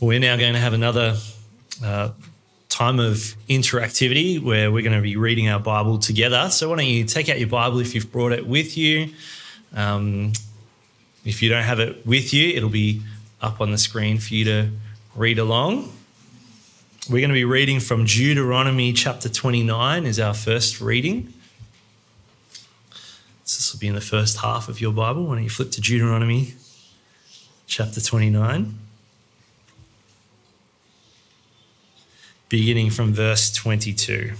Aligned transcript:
We're 0.00 0.18
now 0.18 0.36
going 0.36 0.54
to 0.54 0.58
have 0.58 0.72
another 0.72 1.16
uh, 1.82 2.10
time 2.68 2.98
of 2.98 3.36
interactivity 3.48 4.42
where 4.42 4.72
we're 4.72 4.82
going 4.82 4.96
to 4.96 5.00
be 5.00 5.16
reading 5.16 5.48
our 5.48 5.60
Bible 5.60 5.98
together. 5.98 6.50
So, 6.50 6.70
why 6.70 6.76
don't 6.76 6.86
you 6.86 7.04
take 7.04 7.28
out 7.28 7.38
your 7.38 7.48
Bible 7.48 7.78
if 7.78 7.94
you've 7.94 8.10
brought 8.10 8.32
it 8.32 8.44
with 8.44 8.76
you? 8.76 9.10
Um, 9.72 10.32
if 11.24 11.42
you 11.42 11.48
don't 11.48 11.62
have 11.62 11.78
it 11.78 12.04
with 12.04 12.34
you, 12.34 12.56
it'll 12.56 12.70
be 12.70 13.02
up 13.40 13.60
on 13.60 13.70
the 13.70 13.78
screen 13.78 14.18
for 14.18 14.34
you 14.34 14.44
to 14.46 14.70
read 15.14 15.38
along. 15.38 15.92
We're 17.08 17.20
going 17.20 17.30
to 17.30 17.34
be 17.34 17.44
reading 17.44 17.78
from 17.78 18.04
Deuteronomy 18.04 18.92
chapter 18.92 19.28
29 19.28 20.06
is 20.06 20.18
our 20.18 20.34
first 20.34 20.80
reading. 20.80 21.32
So 23.44 23.58
this 23.58 23.72
will 23.72 23.78
be 23.78 23.86
in 23.86 23.94
the 23.94 24.00
first 24.00 24.38
half 24.38 24.68
of 24.68 24.80
your 24.80 24.92
Bible. 24.92 25.24
Why 25.24 25.36
don't 25.36 25.44
you 25.44 25.50
flip 25.50 25.70
to 25.70 25.80
Deuteronomy 25.80 26.54
chapter 27.68 28.00
29? 28.00 28.80
Beginning 32.54 32.88
from 32.88 33.12
verse 33.12 33.52
22. 33.52 34.30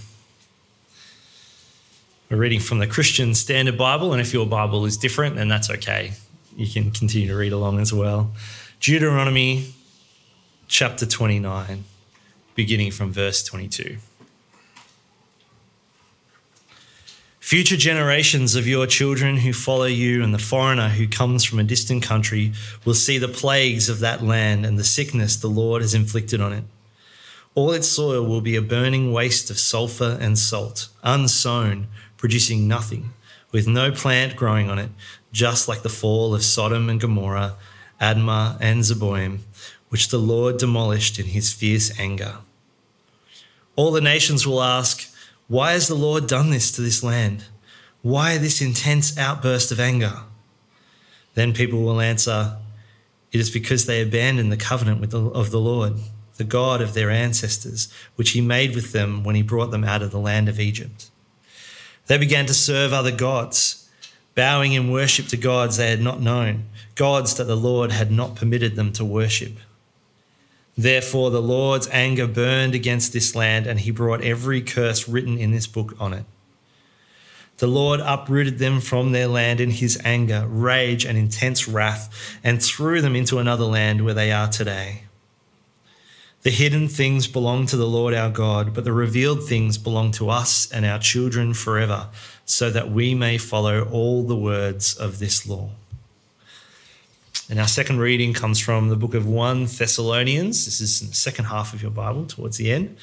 We're 2.29 2.37
reading 2.37 2.61
from 2.61 2.79
the 2.79 2.87
Christian 2.87 3.35
Standard 3.35 3.77
Bible, 3.77 4.13
and 4.13 4.21
if 4.21 4.33
your 4.33 4.45
Bible 4.45 4.85
is 4.85 4.95
different, 4.95 5.35
then 5.35 5.49
that's 5.49 5.69
okay. 5.69 6.13
You 6.55 6.65
can 6.65 6.91
continue 6.91 7.27
to 7.27 7.35
read 7.35 7.51
along 7.51 7.81
as 7.81 7.91
well. 7.91 8.31
Deuteronomy 8.79 9.73
chapter 10.69 11.05
29, 11.05 11.83
beginning 12.55 12.91
from 12.91 13.11
verse 13.11 13.43
22. 13.43 13.97
Future 17.41 17.75
generations 17.75 18.55
of 18.55 18.65
your 18.65 18.87
children 18.87 19.35
who 19.35 19.51
follow 19.51 19.83
you 19.83 20.23
and 20.23 20.33
the 20.33 20.39
foreigner 20.39 20.87
who 20.87 21.05
comes 21.05 21.43
from 21.43 21.59
a 21.59 21.63
distant 21.65 22.01
country 22.01 22.53
will 22.85 22.93
see 22.93 23.17
the 23.17 23.27
plagues 23.27 23.89
of 23.89 23.99
that 23.99 24.23
land 24.23 24.65
and 24.65 24.79
the 24.79 24.85
sickness 24.85 25.35
the 25.35 25.49
Lord 25.49 25.81
has 25.81 25.93
inflicted 25.93 26.39
on 26.39 26.53
it. 26.53 26.63
All 27.55 27.71
its 27.71 27.87
soil 27.87 28.25
will 28.25 28.41
be 28.41 28.57
a 28.57 28.61
burning 28.61 29.13
waste 29.13 29.49
of 29.49 29.57
sulfur 29.57 30.17
and 30.19 30.37
salt, 30.37 30.89
unsown, 31.03 31.87
producing 32.17 32.67
nothing, 32.67 33.13
with 33.53 33.65
no 33.65 33.93
plant 33.93 34.35
growing 34.35 34.69
on 34.69 34.77
it, 34.77 34.89
just 35.31 35.69
like 35.69 35.81
the 35.81 35.87
fall 35.87 36.35
of 36.35 36.43
Sodom 36.43 36.89
and 36.89 36.99
Gomorrah, 36.99 37.55
Admah 38.01 38.57
and 38.59 38.81
Zeboim, 38.81 39.39
which 39.87 40.09
the 40.09 40.17
Lord 40.17 40.57
demolished 40.57 41.17
in 41.17 41.27
his 41.27 41.53
fierce 41.53 41.97
anger. 41.97 42.39
All 43.77 43.91
the 43.91 44.01
nations 44.01 44.45
will 44.45 44.61
ask, 44.61 45.09
Why 45.47 45.71
has 45.71 45.87
the 45.87 45.95
Lord 45.95 46.27
done 46.27 46.49
this 46.49 46.73
to 46.73 46.81
this 46.81 47.03
land? 47.03 47.45
Why 48.01 48.37
this 48.37 48.61
intense 48.61 49.17
outburst 49.17 49.71
of 49.71 49.79
anger? 49.79 50.23
Then 51.35 51.53
people 51.53 51.81
will 51.83 52.01
answer, 52.01 52.57
It 53.31 53.39
is 53.39 53.49
because 53.49 53.85
they 53.85 54.01
abandoned 54.01 54.51
the 54.51 54.57
covenant 54.57 55.09
the, 55.09 55.21
of 55.21 55.51
the 55.51 55.59
Lord 55.61 55.93
the 56.37 56.43
God 56.43 56.81
of 56.81 56.93
their 56.93 57.09
ancestors, 57.09 57.91
which 58.15 58.31
he 58.31 58.41
made 58.41 58.75
with 58.75 58.91
them 58.91 59.23
when 59.23 59.35
he 59.35 59.41
brought 59.41 59.71
them 59.71 59.83
out 59.83 60.01
of 60.01 60.11
the 60.11 60.19
land 60.19 60.49
of 60.49 60.59
Egypt. 60.59 61.09
They 62.07 62.17
began 62.17 62.45
to 62.45 62.53
serve 62.53 62.93
other 62.93 63.15
gods, 63.15 63.89
bowing 64.35 64.73
in 64.73 64.91
worship 64.91 65.27
to 65.27 65.37
gods 65.37 65.77
they 65.77 65.89
had 65.89 66.01
not 66.01 66.21
known, 66.21 66.65
gods 66.95 67.35
that 67.35 67.45
the 67.45 67.55
Lord 67.55 67.91
had 67.91 68.11
not 68.11 68.35
permitted 68.35 68.75
them 68.75 68.91
to 68.93 69.05
worship. 69.05 69.53
Therefore, 70.77 71.31
the 71.31 71.41
Lord's 71.41 71.87
anger 71.89 72.27
burned 72.27 72.75
against 72.75 73.13
this 73.13 73.33
land, 73.33 73.65
and 73.65 73.79
he 73.79 73.91
brought 73.91 74.21
every 74.21 74.61
curse 74.61 75.07
written 75.07 75.37
in 75.37 75.51
this 75.51 75.67
book 75.67 75.95
on 75.99 76.13
it. 76.13 76.25
The 77.57 77.67
Lord 77.67 78.01
uprooted 78.01 78.59
them 78.59 78.81
from 78.81 79.13
their 79.13 79.27
land 79.27 79.61
in 79.61 79.71
his 79.71 79.99
anger, 80.03 80.45
rage, 80.45 81.05
and 81.05 81.17
intense 81.17 81.69
wrath, 81.69 82.13
and 82.43 82.61
threw 82.61 83.01
them 83.01 83.15
into 83.15 83.39
another 83.39 83.63
land 83.63 84.03
where 84.03 84.13
they 84.13 84.33
are 84.33 84.49
today. 84.49 85.04
The 86.45 86.51
hidden 86.51 86.87
things 86.87 87.25
belong 87.25 87.65
to 87.65 87.75
the 87.75 87.87
Lord 87.87 88.13
our 88.13 88.29
God, 88.29 88.75
but 88.75 88.83
the 88.83 88.93
revealed 88.93 89.47
things 89.47 89.79
belong 89.79 90.11
to 90.11 90.29
us 90.29 90.71
and 90.71 90.85
our 90.85 90.99
children 90.99 91.55
forever, 91.55 92.09
so 92.45 92.69
that 92.69 92.91
we 92.91 93.15
may 93.15 93.39
follow 93.39 93.89
all 93.89 94.21
the 94.21 94.35
words 94.35 94.95
of 94.95 95.17
this 95.17 95.47
law. 95.47 95.71
And 97.49 97.59
our 97.59 97.67
second 97.67 97.97
reading 97.97 98.31
comes 98.31 98.59
from 98.59 98.89
the 98.89 98.95
book 98.95 99.15
of 99.15 99.25
1 99.25 99.65
Thessalonians. 99.65 100.65
This 100.65 100.81
is 100.81 101.01
in 101.01 101.07
the 101.07 101.15
second 101.15 101.45
half 101.45 101.73
of 101.73 101.81
your 101.81 101.89
Bible, 101.89 102.27
towards 102.27 102.57
the 102.57 102.71
end. 102.71 102.95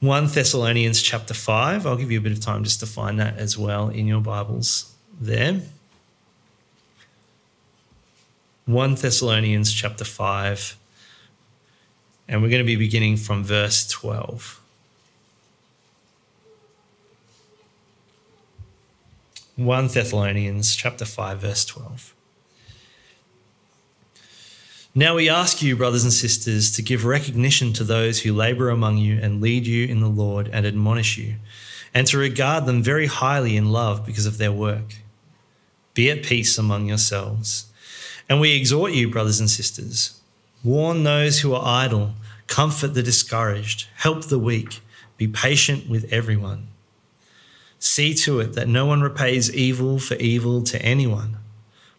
1 0.00 0.26
Thessalonians 0.26 1.00
chapter 1.00 1.32
5. 1.32 1.86
I'll 1.86 1.96
give 1.96 2.12
you 2.12 2.18
a 2.18 2.22
bit 2.22 2.32
of 2.32 2.40
time 2.40 2.62
just 2.62 2.80
to 2.80 2.86
find 2.86 3.18
that 3.20 3.38
as 3.38 3.56
well 3.56 3.88
in 3.88 4.06
your 4.06 4.20
Bibles 4.20 4.94
there. 5.18 5.62
1 8.66 8.96
Thessalonians 8.96 9.72
chapter 9.72 10.04
5 10.04 10.76
and 12.32 12.40
we're 12.40 12.48
going 12.48 12.62
to 12.62 12.66
be 12.66 12.76
beginning 12.76 13.18
from 13.18 13.44
verse 13.44 13.86
12. 13.88 14.58
1 19.56 19.88
Thessalonians 19.88 20.74
chapter 20.74 21.04
5 21.04 21.40
verse 21.40 21.66
12. 21.66 22.14
Now 24.94 25.14
we 25.16 25.28
ask 25.28 25.60
you 25.60 25.76
brothers 25.76 26.04
and 26.04 26.12
sisters 26.12 26.70
to 26.72 26.80
give 26.80 27.04
recognition 27.04 27.74
to 27.74 27.84
those 27.84 28.22
who 28.22 28.32
labor 28.32 28.70
among 28.70 28.96
you 28.96 29.18
and 29.20 29.42
lead 29.42 29.66
you 29.66 29.86
in 29.86 30.00
the 30.00 30.08
Lord 30.08 30.48
and 30.54 30.64
admonish 30.64 31.18
you 31.18 31.34
and 31.92 32.06
to 32.06 32.16
regard 32.16 32.64
them 32.64 32.82
very 32.82 33.08
highly 33.08 33.58
in 33.58 33.70
love 33.70 34.06
because 34.06 34.24
of 34.24 34.38
their 34.38 34.52
work. 34.52 34.96
Be 35.92 36.10
at 36.10 36.22
peace 36.22 36.56
among 36.56 36.86
yourselves. 36.86 37.66
And 38.26 38.40
we 38.40 38.56
exhort 38.56 38.92
you 38.92 39.10
brothers 39.10 39.38
and 39.38 39.50
sisters 39.50 40.18
warn 40.64 41.02
those 41.02 41.40
who 41.40 41.54
are 41.54 41.84
idle 41.84 42.14
Comfort 42.52 42.88
the 42.88 43.02
discouraged, 43.02 43.86
help 43.94 44.24
the 44.26 44.38
weak, 44.38 44.82
be 45.16 45.26
patient 45.26 45.88
with 45.88 46.12
everyone. 46.12 46.68
See 47.78 48.12
to 48.12 48.40
it 48.40 48.52
that 48.52 48.68
no 48.68 48.84
one 48.84 49.00
repays 49.00 49.50
evil 49.54 49.98
for 49.98 50.16
evil 50.16 50.62
to 50.64 50.82
anyone, 50.82 51.38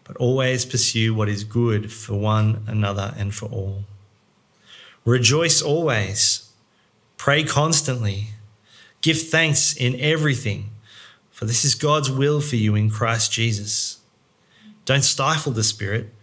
but 0.04 0.16
always 0.18 0.64
pursue 0.64 1.12
what 1.12 1.28
is 1.28 1.42
good 1.42 1.92
for 1.92 2.14
one 2.14 2.62
another 2.68 3.12
and 3.18 3.34
for 3.34 3.46
all. 3.46 3.82
Rejoice 5.04 5.60
always, 5.60 6.52
pray 7.16 7.42
constantly, 7.42 8.28
give 9.00 9.20
thanks 9.20 9.74
in 9.76 9.98
everything, 9.98 10.70
for 11.32 11.46
this 11.46 11.64
is 11.64 11.74
God's 11.74 12.12
will 12.12 12.40
for 12.40 12.54
you 12.54 12.76
in 12.76 12.90
Christ 12.90 13.32
Jesus. 13.32 13.98
Don't 14.84 15.02
stifle 15.02 15.50
the 15.50 15.64
Spirit, 15.64 16.14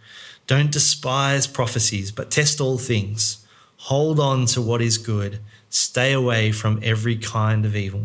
don't 0.46 0.72
despise 0.72 1.46
prophecies, 1.46 2.10
but 2.10 2.30
test 2.30 2.62
all 2.62 2.78
things 2.78 3.41
Hold 3.86 4.20
on 4.20 4.46
to 4.46 4.62
what 4.62 4.80
is 4.80 4.96
good. 4.96 5.40
Stay 5.68 6.12
away 6.12 6.52
from 6.52 6.78
every 6.84 7.16
kind 7.16 7.66
of 7.66 7.74
evil. 7.74 8.04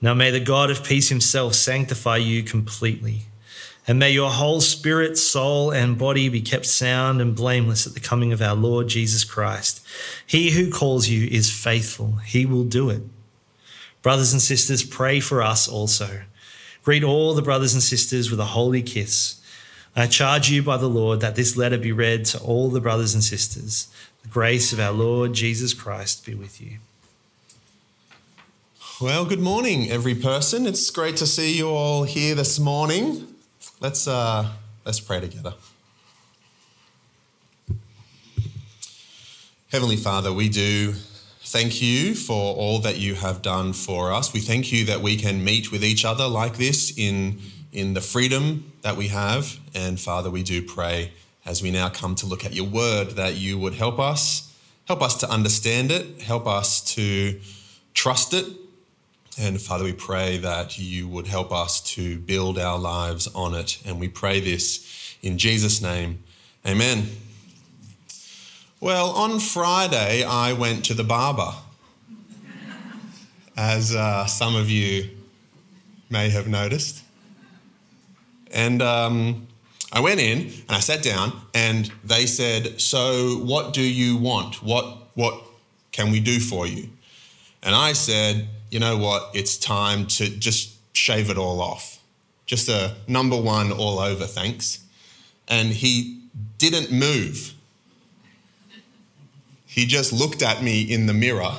Now 0.00 0.14
may 0.14 0.30
the 0.30 0.38
God 0.38 0.70
of 0.70 0.84
peace 0.84 1.08
himself 1.08 1.54
sanctify 1.54 2.18
you 2.18 2.44
completely. 2.44 3.22
And 3.88 3.98
may 3.98 4.12
your 4.12 4.30
whole 4.30 4.60
spirit, 4.60 5.18
soul, 5.18 5.72
and 5.72 5.98
body 5.98 6.28
be 6.28 6.40
kept 6.40 6.66
sound 6.66 7.20
and 7.20 7.34
blameless 7.34 7.88
at 7.88 7.94
the 7.94 8.00
coming 8.00 8.32
of 8.32 8.40
our 8.40 8.54
Lord 8.54 8.86
Jesus 8.86 9.24
Christ. 9.24 9.84
He 10.24 10.52
who 10.52 10.70
calls 10.70 11.08
you 11.08 11.26
is 11.26 11.50
faithful, 11.50 12.16
he 12.24 12.46
will 12.46 12.64
do 12.64 12.88
it. 12.88 13.02
Brothers 14.00 14.32
and 14.32 14.40
sisters, 14.40 14.84
pray 14.84 15.18
for 15.18 15.42
us 15.42 15.66
also. 15.66 16.20
Greet 16.84 17.02
all 17.02 17.34
the 17.34 17.42
brothers 17.42 17.74
and 17.74 17.82
sisters 17.82 18.30
with 18.30 18.38
a 18.38 18.44
holy 18.44 18.82
kiss. 18.82 19.40
I 19.96 20.06
charge 20.06 20.50
you 20.50 20.62
by 20.62 20.76
the 20.76 20.88
Lord 20.88 21.20
that 21.20 21.34
this 21.34 21.56
letter 21.56 21.76
be 21.76 21.90
read 21.90 22.24
to 22.26 22.38
all 22.38 22.70
the 22.70 22.80
brothers 22.80 23.12
and 23.12 23.24
sisters. 23.24 23.88
The 24.22 24.28
grace 24.28 24.72
of 24.72 24.80
our 24.80 24.92
Lord 24.92 25.32
Jesus 25.32 25.72
Christ 25.72 26.26
be 26.26 26.34
with 26.34 26.60
you. 26.60 26.78
Well, 29.00 29.24
good 29.24 29.40
morning, 29.40 29.90
every 29.90 30.14
person. 30.14 30.66
It's 30.66 30.90
great 30.90 31.16
to 31.16 31.26
see 31.26 31.56
you 31.56 31.68
all 31.68 32.04
here 32.04 32.34
this 32.34 32.58
morning. 32.58 33.34
Let's 33.80 34.06
uh, 34.06 34.50
let's 34.84 35.00
pray 35.00 35.20
together. 35.20 35.54
Heavenly 39.72 39.96
Father, 39.96 40.32
we 40.32 40.50
do 40.50 40.92
thank 41.44 41.80
you 41.80 42.14
for 42.14 42.54
all 42.54 42.78
that 42.80 42.98
you 42.98 43.14
have 43.14 43.40
done 43.40 43.72
for 43.72 44.12
us. 44.12 44.34
We 44.34 44.40
thank 44.40 44.70
you 44.70 44.84
that 44.84 45.00
we 45.00 45.16
can 45.16 45.42
meet 45.42 45.72
with 45.72 45.82
each 45.82 46.04
other 46.04 46.28
like 46.28 46.58
this 46.58 46.92
in 46.94 47.38
in 47.72 47.94
the 47.94 48.02
freedom 48.02 48.70
that 48.82 48.96
we 48.96 49.08
have. 49.08 49.58
And 49.74 49.98
Father, 49.98 50.28
we 50.30 50.42
do 50.42 50.60
pray 50.60 51.12
as 51.50 51.64
we 51.64 51.70
now 51.72 51.88
come 51.88 52.14
to 52.14 52.26
look 52.26 52.44
at 52.44 52.54
your 52.54 52.64
word, 52.64 53.10
that 53.16 53.34
you 53.34 53.58
would 53.58 53.74
help 53.74 53.98
us, 53.98 54.54
help 54.86 55.02
us 55.02 55.16
to 55.16 55.28
understand 55.28 55.90
it, 55.90 56.22
help 56.22 56.46
us 56.46 56.80
to 56.80 57.40
trust 57.92 58.32
it. 58.32 58.46
And 59.36 59.60
Father, 59.60 59.82
we 59.82 59.92
pray 59.92 60.38
that 60.38 60.78
you 60.78 61.08
would 61.08 61.26
help 61.26 61.50
us 61.50 61.80
to 61.96 62.20
build 62.20 62.56
our 62.56 62.78
lives 62.78 63.26
on 63.34 63.54
it. 63.54 63.82
And 63.84 63.98
we 63.98 64.08
pray 64.08 64.38
this 64.38 65.16
in 65.22 65.38
Jesus' 65.38 65.82
name. 65.82 66.22
Amen. 66.64 67.08
Well, 68.78 69.10
on 69.10 69.40
Friday, 69.40 70.22
I 70.22 70.52
went 70.52 70.84
to 70.84 70.94
the 70.94 71.02
barber. 71.02 71.50
As 73.56 73.92
uh, 73.92 74.24
some 74.26 74.54
of 74.54 74.70
you 74.70 75.10
may 76.10 76.30
have 76.30 76.46
noticed. 76.46 77.02
And 78.52 78.80
um, 78.80 79.48
I 79.92 80.00
went 80.00 80.20
in 80.20 80.38
and 80.40 80.70
I 80.70 80.80
sat 80.80 81.02
down 81.02 81.32
and 81.54 81.90
they 82.04 82.26
said, 82.26 82.80
"So 82.80 83.38
what 83.38 83.72
do 83.72 83.82
you 83.82 84.16
want? 84.16 84.62
What 84.62 85.08
what 85.14 85.42
can 85.92 86.10
we 86.10 86.20
do 86.20 86.38
for 86.40 86.66
you?" 86.66 86.90
And 87.62 87.74
I 87.74 87.92
said, 87.92 88.48
"You 88.70 88.78
know 88.78 88.96
what? 88.96 89.30
It's 89.34 89.56
time 89.56 90.06
to 90.06 90.28
just 90.28 90.70
shave 90.92 91.30
it 91.30 91.36
all 91.36 91.60
off. 91.60 91.98
Just 92.46 92.68
a 92.68 92.96
number 93.06 93.36
1 93.36 93.72
all 93.72 93.98
over, 93.98 94.26
thanks." 94.26 94.80
And 95.48 95.72
he 95.72 96.20
didn't 96.58 96.92
move. 96.92 97.54
He 99.66 99.86
just 99.86 100.12
looked 100.12 100.42
at 100.42 100.62
me 100.62 100.82
in 100.82 101.06
the 101.06 101.14
mirror. 101.14 101.54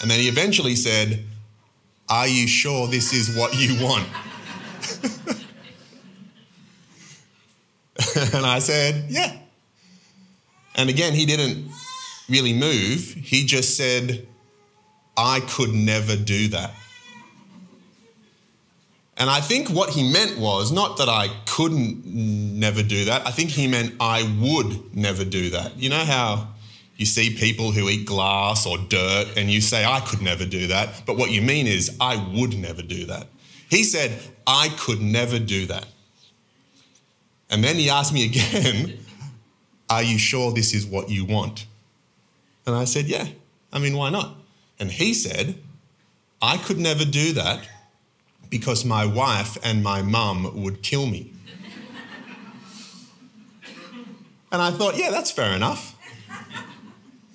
And 0.00 0.10
then 0.10 0.18
he 0.18 0.28
eventually 0.28 0.74
said, 0.74 1.24
Are 2.08 2.26
you 2.26 2.46
sure 2.46 2.86
this 2.86 3.12
is 3.12 3.36
what 3.36 3.54
you 3.54 3.84
want? 3.84 4.08
and 8.34 8.46
I 8.46 8.58
said, 8.58 9.06
Yeah. 9.08 9.36
And 10.76 10.88
again, 10.88 11.14
he 11.14 11.26
didn't 11.26 11.70
really 12.28 12.52
move. 12.52 13.02
He 13.02 13.44
just 13.44 13.76
said, 13.76 14.26
I 15.16 15.40
could 15.40 15.72
never 15.72 16.16
do 16.16 16.48
that. 16.48 16.72
And 19.16 19.28
I 19.28 19.42
think 19.42 19.68
what 19.68 19.90
he 19.90 20.10
meant 20.10 20.38
was 20.38 20.72
not 20.72 20.96
that 20.96 21.08
I 21.08 21.28
couldn't 21.44 22.06
never 22.06 22.82
do 22.82 23.04
that. 23.04 23.26
I 23.26 23.30
think 23.32 23.50
he 23.50 23.68
meant 23.68 23.94
I 24.00 24.22
would 24.40 24.96
never 24.96 25.26
do 25.26 25.50
that. 25.50 25.76
You 25.76 25.90
know 25.90 26.04
how 26.04 26.48
you 26.96 27.04
see 27.04 27.36
people 27.36 27.72
who 27.72 27.90
eat 27.90 28.06
glass 28.06 28.66
or 28.66 28.78
dirt 28.78 29.26
and 29.36 29.50
you 29.50 29.60
say, 29.60 29.84
I 29.84 30.00
could 30.00 30.22
never 30.22 30.46
do 30.46 30.68
that. 30.68 31.02
But 31.04 31.18
what 31.18 31.30
you 31.30 31.42
mean 31.42 31.66
is, 31.66 31.96
I 32.00 32.16
would 32.34 32.56
never 32.56 32.80
do 32.80 33.06
that. 33.06 33.26
He 33.68 33.84
said, 33.84 34.18
I 34.46 34.70
could 34.78 35.02
never 35.02 35.38
do 35.38 35.66
that. 35.66 35.86
And 37.50 37.64
then 37.64 37.76
he 37.76 37.90
asked 37.90 38.12
me 38.12 38.24
again, 38.24 38.98
Are 39.90 40.04
you 40.04 40.18
sure 40.18 40.52
this 40.52 40.72
is 40.72 40.86
what 40.86 41.10
you 41.10 41.24
want? 41.24 41.66
And 42.64 42.76
I 42.76 42.84
said, 42.84 43.06
Yeah. 43.06 43.26
I 43.72 43.78
mean, 43.78 43.96
why 43.96 44.10
not? 44.10 44.36
And 44.78 44.90
he 44.90 45.12
said, 45.12 45.56
I 46.40 46.56
could 46.56 46.78
never 46.78 47.04
do 47.04 47.32
that 47.34 47.68
because 48.48 48.84
my 48.84 49.04
wife 49.04 49.58
and 49.62 49.82
my 49.82 50.02
mum 50.02 50.62
would 50.62 50.82
kill 50.82 51.06
me. 51.06 51.32
and 54.52 54.62
I 54.62 54.70
thought, 54.70 54.96
yeah, 54.96 55.10
that's 55.10 55.30
fair 55.30 55.52
enough. 55.52 55.96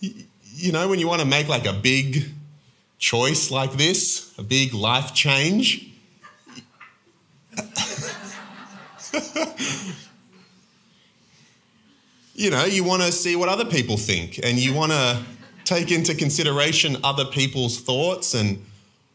You 0.01 0.71
know, 0.71 0.89
when 0.89 1.00
you 1.00 1.07
want 1.07 1.21
to 1.21 1.27
make 1.27 1.47
like 1.47 1.65
a 1.65 1.73
big 1.73 2.31
choice 2.97 3.51
like 3.51 3.73
this, 3.73 4.33
a 4.38 4.44
big 4.44 4.73
life 4.73 5.13
change, 5.13 5.91
you 12.35 12.49
know, 12.49 12.65
you 12.65 12.83
want 12.83 13.01
to 13.01 13.11
see 13.11 13.35
what 13.35 13.47
other 13.47 13.65
people 13.65 13.97
think 13.97 14.39
and 14.43 14.59
you 14.59 14.73
want 14.73 14.91
to 14.91 15.23
take 15.63 15.89
into 15.89 16.13
consideration 16.13 16.97
other 17.03 17.25
people's 17.25 17.79
thoughts 17.79 18.33
and 18.33 18.63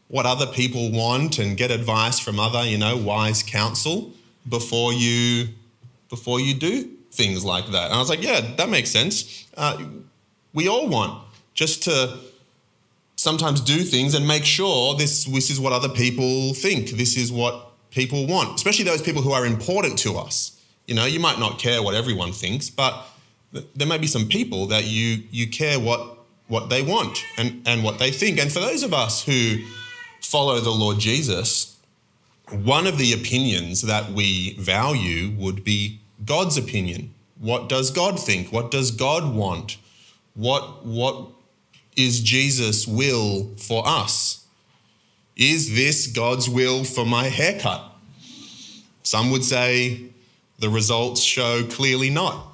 what 0.07 0.25
other 0.25 0.47
people 0.47 0.91
want 0.91 1.37
and 1.37 1.55
get 1.55 1.71
advice 1.71 2.19
from 2.19 2.39
other, 2.39 2.65
you 2.65 2.77
know, 2.77 2.97
wise 2.97 3.43
counsel 3.43 4.11
before 4.49 4.91
you 4.91 5.49
before 6.09 6.39
you 6.39 6.53
do 6.53 6.89
things 7.11 7.45
like 7.45 7.67
that. 7.67 7.85
And 7.85 7.93
I 7.93 7.99
was 7.99 8.09
like, 8.09 8.23
yeah, 8.23 8.41
that 8.57 8.69
makes 8.69 8.89
sense. 8.89 9.47
Uh, 9.55 9.81
we 10.53 10.67
all 10.67 10.89
want 10.89 11.23
just 11.53 11.83
to 11.83 12.17
sometimes 13.15 13.61
do 13.61 13.83
things 13.83 14.15
and 14.15 14.27
make 14.27 14.43
sure 14.43 14.95
this 14.95 15.25
this 15.25 15.51
is 15.51 15.59
what 15.59 15.73
other 15.73 15.89
people 15.89 16.55
think. 16.55 16.89
This 16.89 17.15
is 17.15 17.31
what 17.31 17.67
people 17.91 18.25
want, 18.25 18.55
especially 18.55 18.85
those 18.85 19.01
people 19.01 19.21
who 19.21 19.31
are 19.31 19.45
important 19.45 19.99
to 19.99 20.17
us. 20.17 20.50
You 20.91 20.95
know, 20.95 21.05
you 21.05 21.21
might 21.21 21.39
not 21.39 21.57
care 21.57 21.81
what 21.81 21.95
everyone 21.95 22.33
thinks, 22.33 22.69
but 22.69 23.07
there 23.53 23.87
may 23.87 23.97
be 23.97 24.07
some 24.07 24.27
people 24.27 24.65
that 24.65 24.83
you 24.83 25.23
you 25.31 25.47
care 25.47 25.79
what 25.79 26.17
what 26.49 26.69
they 26.69 26.81
want 26.81 27.23
and 27.37 27.65
and 27.65 27.81
what 27.81 27.97
they 27.97 28.11
think. 28.11 28.37
And 28.37 28.51
for 28.51 28.59
those 28.59 28.83
of 28.83 28.93
us 28.93 29.23
who 29.23 29.59
follow 30.19 30.59
the 30.59 30.69
Lord 30.69 30.99
Jesus, 30.99 31.77
one 32.49 32.87
of 32.87 32.97
the 32.97 33.13
opinions 33.13 33.83
that 33.83 34.11
we 34.11 34.55
value 34.55 35.33
would 35.37 35.63
be 35.63 36.01
God's 36.25 36.57
opinion. 36.57 37.13
What 37.39 37.69
does 37.69 37.89
God 37.89 38.19
think? 38.19 38.51
What 38.51 38.69
does 38.69 38.91
God 38.91 39.33
want? 39.33 39.77
What 40.33 40.85
what 40.85 41.29
is 41.95 42.19
Jesus' 42.19 42.85
will 42.85 43.55
for 43.55 43.87
us? 43.87 44.45
Is 45.37 45.73
this 45.73 46.07
God's 46.07 46.49
will 46.49 46.83
for 46.83 47.05
my 47.05 47.29
haircut? 47.29 47.81
Some 49.03 49.31
would 49.31 49.45
say 49.45 50.10
the 50.61 50.69
results 50.69 51.21
show 51.21 51.63
clearly 51.63 52.09
not. 52.11 52.47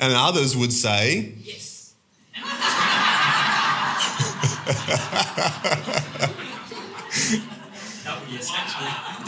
And 0.00 0.12
others 0.12 0.56
would 0.56 0.72
say, 0.72 1.34
Yes. 1.42 1.94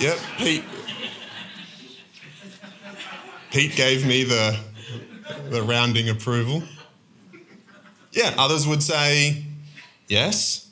yep, 0.01 0.19
Pete. 0.39 0.65
Pete 3.51 3.77
gave 3.77 4.07
me 4.07 4.25
the, 4.25 4.59
the 5.51 5.63
rounding 5.63 6.09
approval. 6.09 6.63
Yeah, 8.13 8.35
others 8.39 8.67
would 8.67 8.83
say, 8.83 9.45
yes. 10.07 10.71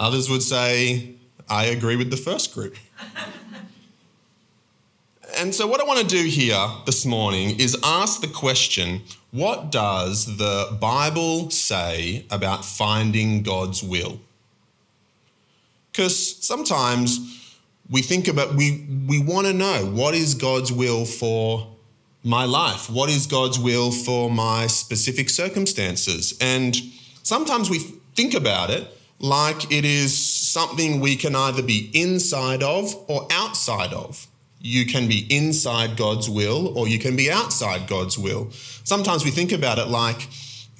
Others 0.00 0.30
would 0.30 0.42
say, 0.42 1.14
I 1.48 1.66
agree 1.66 1.96
with 1.96 2.10
the 2.10 2.16
first 2.16 2.54
group. 2.54 2.76
And 5.38 5.54
so, 5.54 5.68
what 5.68 5.80
I 5.80 5.84
want 5.84 6.00
to 6.00 6.06
do 6.06 6.24
here 6.24 6.66
this 6.84 7.06
morning 7.06 7.60
is 7.60 7.78
ask 7.84 8.20
the 8.20 8.26
question 8.26 9.02
what 9.30 9.70
does 9.70 10.36
the 10.36 10.76
Bible 10.80 11.48
say 11.50 12.26
about 12.28 12.64
finding 12.64 13.44
God's 13.44 13.80
will? 13.80 14.20
Because 15.92 16.44
sometimes 16.44 17.54
we 17.88 18.02
think 18.02 18.26
about, 18.26 18.56
we, 18.56 18.84
we 19.06 19.22
want 19.22 19.46
to 19.46 19.52
know 19.52 19.86
what 19.86 20.14
is 20.14 20.34
God's 20.34 20.72
will 20.72 21.04
for 21.04 21.68
my 22.24 22.44
life? 22.44 22.90
What 22.90 23.08
is 23.08 23.26
God's 23.26 23.60
will 23.60 23.92
for 23.92 24.28
my 24.28 24.66
specific 24.66 25.30
circumstances? 25.30 26.36
And 26.40 26.76
sometimes 27.22 27.70
we 27.70 27.78
think 28.16 28.34
about 28.34 28.70
it 28.70 28.88
like 29.20 29.70
it 29.70 29.84
is 29.84 30.18
something 30.18 30.98
we 30.98 31.14
can 31.14 31.36
either 31.36 31.62
be 31.62 31.92
inside 31.94 32.64
of 32.64 32.92
or 33.08 33.28
outside 33.30 33.92
of. 33.92 34.26
You 34.60 34.86
can 34.86 35.08
be 35.08 35.26
inside 35.30 35.96
God's 35.96 36.28
will 36.28 36.76
or 36.76 36.88
you 36.88 36.98
can 36.98 37.16
be 37.16 37.30
outside 37.30 37.88
God's 37.88 38.18
will. 38.18 38.48
Sometimes 38.84 39.24
we 39.24 39.30
think 39.30 39.52
about 39.52 39.78
it 39.78 39.88
like 39.88 40.28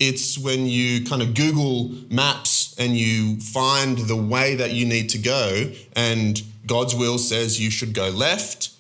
it's 0.01 0.39
when 0.39 0.67
you 0.67 1.05
kind 1.05 1.23
of 1.23 1.35
Google 1.35 1.91
Maps 2.11 2.75
and 2.79 2.97
you 2.97 3.41
find 3.41 3.99
the 3.99 4.17
way 4.17 4.55
that 4.55 4.73
you 4.73 4.87
need 4.87 5.09
to 5.11 5.19
go, 5.19 5.73
and 5.97 6.41
God's 6.67 6.95
will 6.95 7.19
says 7.19 7.61
you 7.61 7.71
should 7.71 7.95
go 7.95 8.09
left. 8.09 8.71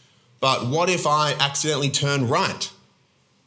But 0.40 0.68
what 0.68 0.88
if 0.88 1.06
I 1.06 1.34
accidentally 1.40 1.90
turn 1.90 2.28
right? 2.28 2.70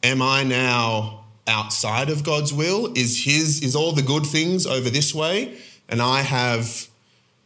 Am 0.02 0.20
I 0.20 0.42
now 0.42 1.24
outside 1.46 2.10
of 2.10 2.24
God's 2.24 2.52
will? 2.52 2.92
Is 2.94 3.24
his 3.24 3.62
is 3.62 3.74
all 3.74 3.92
the 3.92 4.02
good 4.02 4.26
things 4.26 4.66
over 4.66 4.90
this 4.90 5.14
way 5.14 5.56
and 5.88 6.02
I 6.02 6.22
have 6.22 6.88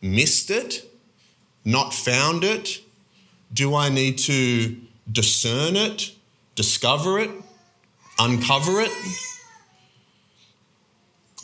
missed 0.01 0.51
it, 0.51 0.85
not 1.65 1.95
found 1.95 2.45
it? 2.45 2.81
Do 3.53 3.75
I 3.75 3.89
need 3.89 4.19
to 4.19 4.77
discern 5.11 5.77
it, 5.77 6.13
discover 6.55 7.19
it, 7.19 7.31
uncover 8.19 8.81
it? 8.81 8.91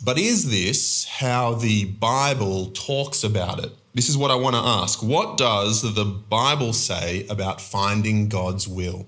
But 0.03 0.17
is 0.17 0.49
this 0.49 1.05
how 1.05 1.53
the 1.53 1.85
Bible 1.85 2.67
talks 2.67 3.23
about 3.23 3.63
it? 3.63 3.71
This 3.93 4.09
is 4.09 4.17
what 4.17 4.31
I 4.31 4.35
want 4.35 4.55
to 4.55 4.61
ask. 4.61 5.01
What 5.01 5.37
does 5.37 5.81
the 5.81 6.03
Bible 6.03 6.73
say 6.73 7.25
about 7.29 7.61
finding 7.61 8.27
God's 8.27 8.67
will? 8.67 9.07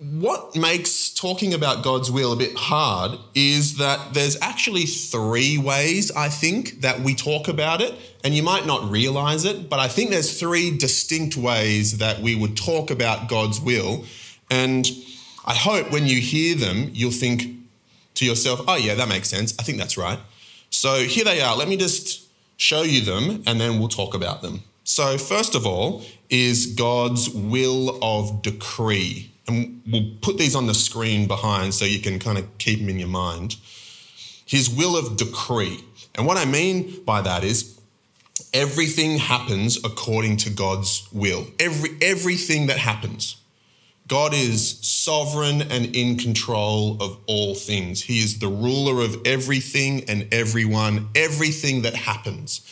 What 0.00 0.56
makes 0.56 1.10
talking 1.10 1.52
about 1.52 1.84
God's 1.84 2.10
will 2.10 2.32
a 2.32 2.36
bit 2.36 2.56
hard 2.56 3.18
is 3.34 3.76
that 3.76 4.14
there's 4.14 4.40
actually 4.40 4.86
three 4.86 5.58
ways, 5.58 6.10
I 6.12 6.30
think, 6.30 6.80
that 6.80 7.00
we 7.00 7.14
talk 7.14 7.48
about 7.48 7.82
it. 7.82 7.94
And 8.24 8.34
you 8.34 8.42
might 8.42 8.64
not 8.64 8.90
realize 8.90 9.44
it, 9.44 9.68
but 9.68 9.78
I 9.78 9.88
think 9.88 10.08
there's 10.08 10.40
three 10.40 10.74
distinct 10.74 11.36
ways 11.36 11.98
that 11.98 12.20
we 12.20 12.34
would 12.34 12.56
talk 12.56 12.90
about 12.90 13.28
God's 13.28 13.60
will. 13.60 14.06
And 14.50 14.90
I 15.44 15.54
hope 15.54 15.92
when 15.92 16.06
you 16.06 16.18
hear 16.18 16.54
them, 16.54 16.92
you'll 16.94 17.10
think 17.10 17.58
to 18.14 18.24
yourself, 18.24 18.62
oh, 18.66 18.76
yeah, 18.76 18.94
that 18.94 19.08
makes 19.08 19.28
sense. 19.28 19.54
I 19.58 19.64
think 19.64 19.76
that's 19.76 19.98
right. 19.98 20.18
So 20.70 21.00
here 21.00 21.26
they 21.26 21.42
are. 21.42 21.54
Let 21.54 21.68
me 21.68 21.76
just 21.76 22.26
show 22.56 22.82
you 22.82 23.02
them 23.02 23.42
and 23.46 23.60
then 23.60 23.78
we'll 23.78 23.88
talk 23.88 24.14
about 24.14 24.40
them. 24.40 24.62
So, 24.82 25.18
first 25.18 25.54
of 25.54 25.66
all, 25.66 26.02
is 26.30 26.68
God's 26.68 27.28
will 27.28 27.98
of 28.02 28.40
decree 28.40 29.30
and 29.50 29.82
we'll 29.90 30.10
put 30.22 30.38
these 30.38 30.54
on 30.54 30.66
the 30.66 30.74
screen 30.74 31.26
behind 31.26 31.74
so 31.74 31.84
you 31.84 32.00
can 32.00 32.18
kind 32.18 32.38
of 32.38 32.58
keep 32.58 32.78
them 32.78 32.88
in 32.88 32.98
your 32.98 33.08
mind. 33.08 33.56
His 34.46 34.70
will 34.70 34.96
of 34.96 35.16
decree. 35.16 35.84
And 36.14 36.26
what 36.26 36.36
I 36.36 36.44
mean 36.44 37.02
by 37.04 37.20
that 37.20 37.44
is 37.44 37.80
Everything 38.52 39.18
happens 39.18 39.82
according 39.84 40.36
to 40.38 40.50
God's 40.50 41.08
will. 41.12 41.46
Every, 41.58 41.90
everything 42.02 42.66
that 42.66 42.78
happens. 42.78 43.36
God 44.08 44.34
is 44.34 44.80
sovereign 44.80 45.62
and 45.62 45.94
in 45.94 46.16
control 46.16 47.00
of 47.00 47.16
all 47.26 47.54
things. 47.54 48.02
He 48.02 48.18
is 48.18 48.40
the 48.40 48.48
ruler 48.48 49.02
of 49.02 49.24
everything 49.24 50.02
and 50.08 50.26
everyone. 50.34 51.10
Everything 51.14 51.82
that 51.82 51.94
happens 51.94 52.62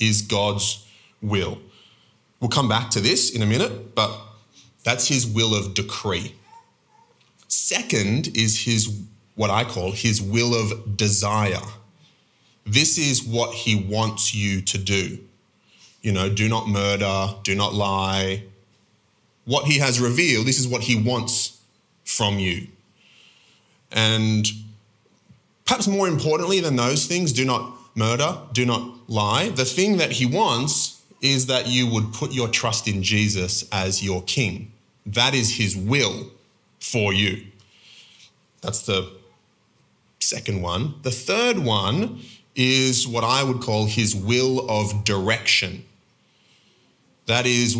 is 0.00 0.22
God's 0.22 0.84
will. 1.22 1.58
We'll 2.40 2.48
come 2.48 2.68
back 2.68 2.90
to 2.90 3.00
this 3.00 3.30
in 3.30 3.42
a 3.42 3.46
minute, 3.46 3.94
but 3.94 4.10
that's 4.84 5.08
his 5.08 5.26
will 5.26 5.54
of 5.54 5.74
decree. 5.74 6.34
Second 7.48 8.28
is 8.36 8.64
his, 8.64 9.02
what 9.34 9.50
I 9.50 9.64
call 9.64 9.92
his 9.92 10.20
will 10.20 10.54
of 10.54 10.96
desire. 10.96 11.62
This 12.64 12.98
is 12.98 13.22
what 13.22 13.54
he 13.54 13.74
wants 13.74 14.34
you 14.34 14.60
to 14.62 14.78
do. 14.78 15.18
You 16.02 16.12
know, 16.12 16.28
do 16.28 16.48
not 16.48 16.68
murder, 16.68 17.34
do 17.42 17.54
not 17.54 17.74
lie, 17.74 18.44
what 19.48 19.64
he 19.64 19.78
has 19.78 19.98
revealed, 19.98 20.46
this 20.46 20.60
is 20.60 20.68
what 20.68 20.82
he 20.82 20.94
wants 20.94 21.58
from 22.04 22.38
you. 22.38 22.68
And 23.90 24.46
perhaps 25.64 25.88
more 25.88 26.06
importantly 26.06 26.60
than 26.60 26.76
those 26.76 27.06
things, 27.06 27.32
do 27.32 27.46
not 27.46 27.72
murder, 27.94 28.36
do 28.52 28.66
not 28.66 29.08
lie. 29.08 29.48
The 29.48 29.64
thing 29.64 29.96
that 29.96 30.12
he 30.12 30.26
wants 30.26 30.97
is 31.20 31.46
that 31.46 31.66
you 31.66 31.86
would 31.86 32.12
put 32.12 32.32
your 32.32 32.48
trust 32.48 32.86
in 32.88 33.02
Jesus 33.02 33.68
as 33.70 34.02
your 34.02 34.22
king. 34.22 34.72
That 35.06 35.34
is 35.34 35.56
his 35.56 35.76
will 35.76 36.30
for 36.80 37.12
you. 37.12 37.46
That's 38.60 38.82
the 38.82 39.10
second 40.20 40.62
one. 40.62 40.94
The 41.02 41.10
third 41.10 41.58
one 41.58 42.20
is 42.54 43.06
what 43.06 43.24
I 43.24 43.42
would 43.42 43.60
call 43.60 43.86
his 43.86 44.14
will 44.14 44.68
of 44.70 45.04
direction. 45.04 45.84
That 47.26 47.46
is 47.46 47.76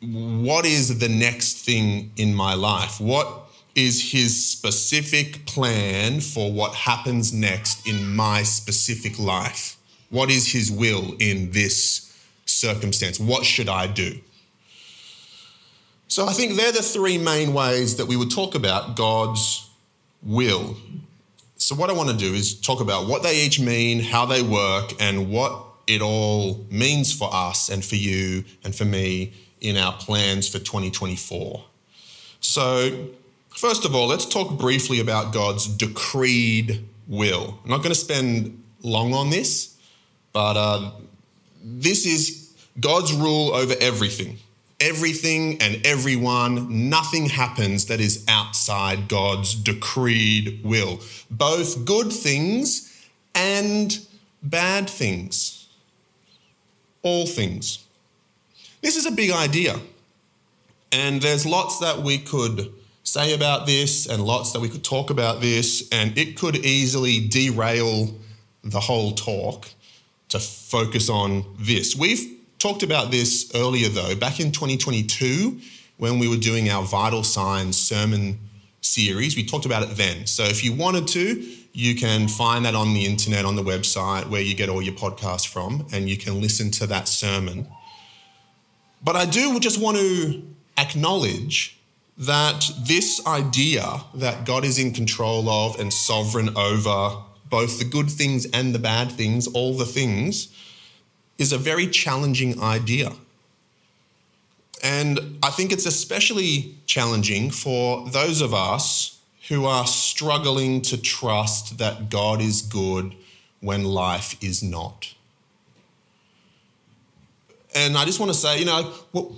what 0.00 0.64
is 0.64 0.98
the 0.98 1.08
next 1.08 1.64
thing 1.64 2.10
in 2.16 2.34
my 2.34 2.54
life? 2.54 3.00
What 3.00 3.28
is 3.74 4.12
his 4.12 4.44
specific 4.44 5.46
plan 5.46 6.20
for 6.20 6.52
what 6.52 6.74
happens 6.74 7.32
next 7.32 7.86
in 7.86 8.14
my 8.14 8.42
specific 8.42 9.18
life? 9.18 9.76
What 10.10 10.30
is 10.30 10.52
his 10.52 10.70
will 10.70 11.14
in 11.20 11.52
this 11.52 12.11
circumstance? 12.46 13.18
What 13.18 13.44
should 13.44 13.68
I 13.68 13.86
do? 13.86 14.20
So 16.08 16.26
I 16.26 16.32
think 16.32 16.56
they're 16.56 16.72
the 16.72 16.82
three 16.82 17.16
main 17.16 17.54
ways 17.54 17.96
that 17.96 18.06
we 18.06 18.16
would 18.16 18.30
talk 18.30 18.54
about 18.54 18.96
God's 18.96 19.70
will. 20.22 20.76
So, 21.56 21.74
what 21.74 21.90
I 21.90 21.92
want 21.92 22.10
to 22.10 22.16
do 22.16 22.34
is 22.34 22.60
talk 22.60 22.80
about 22.80 23.06
what 23.06 23.22
they 23.22 23.40
each 23.44 23.60
mean, 23.60 24.00
how 24.00 24.26
they 24.26 24.42
work, 24.42 24.92
and 25.00 25.30
what 25.30 25.64
it 25.86 26.02
all 26.02 26.66
means 26.70 27.12
for 27.12 27.30
us 27.32 27.68
and 27.68 27.84
for 27.84 27.96
you 27.96 28.44
and 28.64 28.74
for 28.74 28.84
me 28.84 29.32
in 29.60 29.76
our 29.76 29.92
plans 29.92 30.48
for 30.48 30.58
2024. 30.58 31.64
So, 32.40 33.08
first 33.50 33.84
of 33.84 33.94
all, 33.94 34.08
let's 34.08 34.26
talk 34.26 34.58
briefly 34.58 35.00
about 35.00 35.32
God's 35.32 35.66
decreed 35.66 36.84
will. 37.06 37.58
I'm 37.64 37.70
not 37.70 37.78
going 37.78 37.90
to 37.90 37.94
spend 37.94 38.62
long 38.82 39.14
on 39.14 39.30
this, 39.30 39.76
but 40.32 40.56
uh, 40.56 40.90
this 41.62 42.06
is 42.06 42.52
God's 42.80 43.12
rule 43.12 43.54
over 43.54 43.74
everything. 43.80 44.38
Everything 44.80 45.62
and 45.62 45.86
everyone, 45.86 46.90
nothing 46.90 47.26
happens 47.26 47.86
that 47.86 48.00
is 48.00 48.24
outside 48.26 49.06
God's 49.08 49.54
decreed 49.54 50.60
will, 50.64 51.00
both 51.30 51.84
good 51.84 52.12
things 52.12 53.06
and 53.34 54.04
bad 54.42 54.90
things. 54.90 55.68
All 57.02 57.26
things. 57.26 57.84
This 58.80 58.96
is 58.96 59.06
a 59.06 59.12
big 59.12 59.30
idea. 59.30 59.78
And 60.90 61.22
there's 61.22 61.46
lots 61.46 61.78
that 61.78 62.02
we 62.02 62.18
could 62.18 62.72
say 63.04 63.34
about 63.34 63.66
this 63.66 64.06
and 64.06 64.24
lots 64.24 64.52
that 64.52 64.60
we 64.60 64.68
could 64.68 64.84
talk 64.84 65.10
about 65.10 65.40
this, 65.40 65.88
and 65.90 66.16
it 66.18 66.36
could 66.36 66.56
easily 66.56 67.26
derail 67.28 68.14
the 68.64 68.80
whole 68.80 69.12
talk 69.12 69.68
to 70.32 70.38
focus 70.38 71.08
on 71.08 71.44
this. 71.58 71.94
We've 71.94 72.38
talked 72.58 72.82
about 72.82 73.10
this 73.10 73.50
earlier, 73.54 73.88
though, 73.88 74.16
back 74.16 74.40
in 74.40 74.50
2022 74.52 75.60
when 75.98 76.18
we 76.18 76.28
were 76.28 76.36
doing 76.36 76.68
our 76.70 76.82
Vital 76.82 77.22
Signs 77.22 77.76
sermon 77.76 78.38
series. 78.80 79.36
We 79.36 79.44
talked 79.44 79.66
about 79.66 79.82
it 79.82 79.96
then. 79.96 80.26
So 80.26 80.42
if 80.44 80.64
you 80.64 80.72
wanted 80.72 81.06
to, 81.08 81.46
you 81.72 81.94
can 81.94 82.28
find 82.28 82.64
that 82.64 82.74
on 82.74 82.94
the 82.94 83.04
internet, 83.04 83.44
on 83.44 83.56
the 83.56 83.62
website 83.62 84.28
where 84.28 84.40
you 84.40 84.54
get 84.54 84.68
all 84.68 84.82
your 84.82 84.94
podcasts 84.94 85.46
from, 85.46 85.86
and 85.92 86.08
you 86.08 86.16
can 86.16 86.40
listen 86.40 86.70
to 86.72 86.86
that 86.86 87.08
sermon. 87.08 87.66
But 89.04 89.16
I 89.16 89.26
do 89.26 89.60
just 89.60 89.80
want 89.80 89.98
to 89.98 90.42
acknowledge 90.78 91.78
that 92.16 92.70
this 92.86 93.26
idea 93.26 94.02
that 94.14 94.46
God 94.46 94.64
is 94.64 94.78
in 94.78 94.92
control 94.92 95.48
of 95.48 95.78
and 95.78 95.92
sovereign 95.92 96.56
over 96.56 97.22
both 97.52 97.78
the 97.78 97.84
good 97.84 98.10
things 98.10 98.46
and 98.46 98.74
the 98.74 98.78
bad 98.78 99.12
things, 99.12 99.46
all 99.48 99.74
the 99.74 99.84
things, 99.84 100.48
is 101.36 101.52
a 101.52 101.58
very 101.58 101.86
challenging 101.86 102.58
idea. 102.62 103.12
And 104.82 105.38
I 105.42 105.50
think 105.50 105.70
it's 105.70 105.84
especially 105.84 106.76
challenging 106.86 107.50
for 107.50 108.08
those 108.08 108.40
of 108.40 108.54
us 108.54 109.20
who 109.48 109.66
are 109.66 109.86
struggling 109.86 110.80
to 110.80 110.96
trust 110.96 111.76
that 111.76 112.08
God 112.08 112.40
is 112.40 112.62
good 112.62 113.14
when 113.60 113.84
life 113.84 114.42
is 114.42 114.62
not. 114.62 115.14
And 117.74 117.98
I 117.98 118.06
just 118.06 118.18
want 118.18 118.32
to 118.32 118.38
say, 118.38 118.58
you 118.58 118.64
know, 118.64 118.82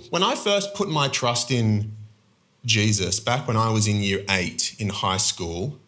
when 0.09 0.23
I 0.23 0.35
first 0.35 0.73
put 0.73 0.87
my 0.87 1.09
trust 1.09 1.51
in 1.51 1.91
Jesus 2.65 3.19
back 3.19 3.45
when 3.45 3.57
I 3.57 3.71
was 3.71 3.87
in 3.87 3.97
year 3.97 4.23
eight 4.29 4.73
in 4.79 4.87
high 4.89 5.17
school, 5.17 5.79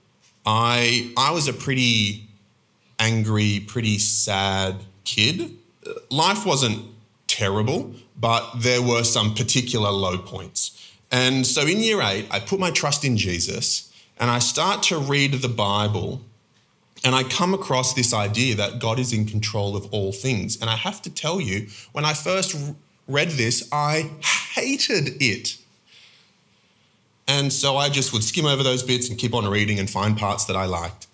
I, 0.50 1.12
I 1.18 1.32
was 1.32 1.50
a 1.50 1.54
pretty 1.54 2.30
angry, 2.98 3.60
pretty 3.68 4.00
sad 4.00 4.77
kid. 5.04 5.51
Life 6.10 6.46
wasn't 6.46 6.86
terrible, 7.27 7.94
but 8.18 8.54
there 8.56 8.82
were 8.82 9.04
some 9.04 9.36
particular 9.36 9.92
low 9.92 10.18
points. 10.18 10.74
And 11.12 11.46
so 11.46 11.63
in 11.63 11.82
year 11.82 12.01
eight, 12.01 12.27
I 12.32 12.39
put 12.39 12.62
my 12.62 12.72
trust 12.72 13.04
in 13.04 13.18
Jesus 13.18 13.94
and 14.18 14.32
I 14.32 14.39
start 14.39 14.84
to 14.84 14.98
read 14.98 15.34
the 15.34 15.50
Bible 15.50 16.22
and 17.04 17.13
I 17.13 17.24
come 17.24 17.54
across 17.54 17.94
this 17.94 18.13
idea 18.13 18.56
that 18.56 18.80
God 18.80 19.00
is 19.00 19.12
in 19.12 19.25
control 19.25 19.75
of 19.75 19.94
all 19.94 20.13
things. 20.13 20.60
And 20.60 20.70
I 20.70 20.77
have 20.77 21.01
to 21.04 21.10
tell 21.10 21.42
you, 21.42 21.68
when 21.92 22.06
I 22.06 22.13
first 22.13 22.56
read 23.06 23.32
this, 23.32 23.68
I 23.72 24.12
hated 24.56 25.22
it. 25.22 25.58
And 27.27 27.51
so 27.51 27.75
I 27.77 27.89
just 27.89 28.13
would 28.13 28.24
skim 28.24 28.46
over 28.46 28.63
those 28.63 28.84
bits 28.84 29.10
and 29.10 29.17
keep 29.17 29.34
on 29.34 29.46
reading 29.48 29.79
and 29.79 29.89
find 29.89 30.17
parts 30.17 30.46
that 30.46 30.55
I 30.55 30.65
liked. 30.65 31.07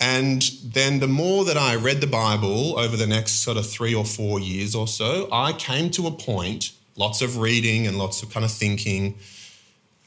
And 0.00 0.42
then 0.64 1.00
the 1.00 1.08
more 1.08 1.44
that 1.44 1.56
I 1.56 1.74
read 1.74 2.00
the 2.00 2.06
Bible 2.06 2.78
over 2.78 2.96
the 2.96 3.06
next 3.06 3.42
sort 3.42 3.56
of 3.56 3.66
three 3.66 3.94
or 3.94 4.04
four 4.04 4.38
years 4.38 4.74
or 4.74 4.86
so, 4.86 5.28
I 5.32 5.52
came 5.52 5.90
to 5.90 6.06
a 6.06 6.12
point, 6.12 6.72
lots 6.96 7.20
of 7.20 7.38
reading 7.38 7.86
and 7.86 7.98
lots 7.98 8.22
of 8.22 8.30
kind 8.30 8.44
of 8.44 8.52
thinking, 8.52 9.16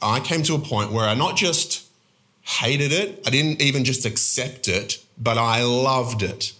I 0.01 0.21
came 0.21 0.43
to 0.43 0.55
a 0.55 0.59
point 0.59 0.91
where 0.91 1.05
I 1.05 1.13
not 1.13 1.35
just 1.35 1.87
hated 2.41 2.91
it, 2.93 3.21
I 3.27 3.29
didn't 3.29 3.61
even 3.61 3.83
just 3.83 4.05
accept 4.05 4.67
it, 4.67 5.03
but 5.17 5.37
I 5.37 5.63
loved 5.63 6.23
it. 6.23 6.53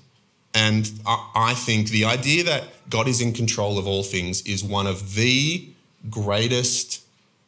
And 0.54 0.92
I 1.06 1.54
think 1.56 1.90
the 1.90 2.06
idea 2.06 2.44
that 2.44 2.66
God 2.90 3.08
is 3.08 3.22
in 3.22 3.32
control 3.32 3.78
of 3.80 3.88
all 3.88 4.04
things 4.04 4.42
is 4.42 4.64
one 4.64 4.86
of 4.86 5.16
the 5.16 5.70
greatest, 6.10 7.04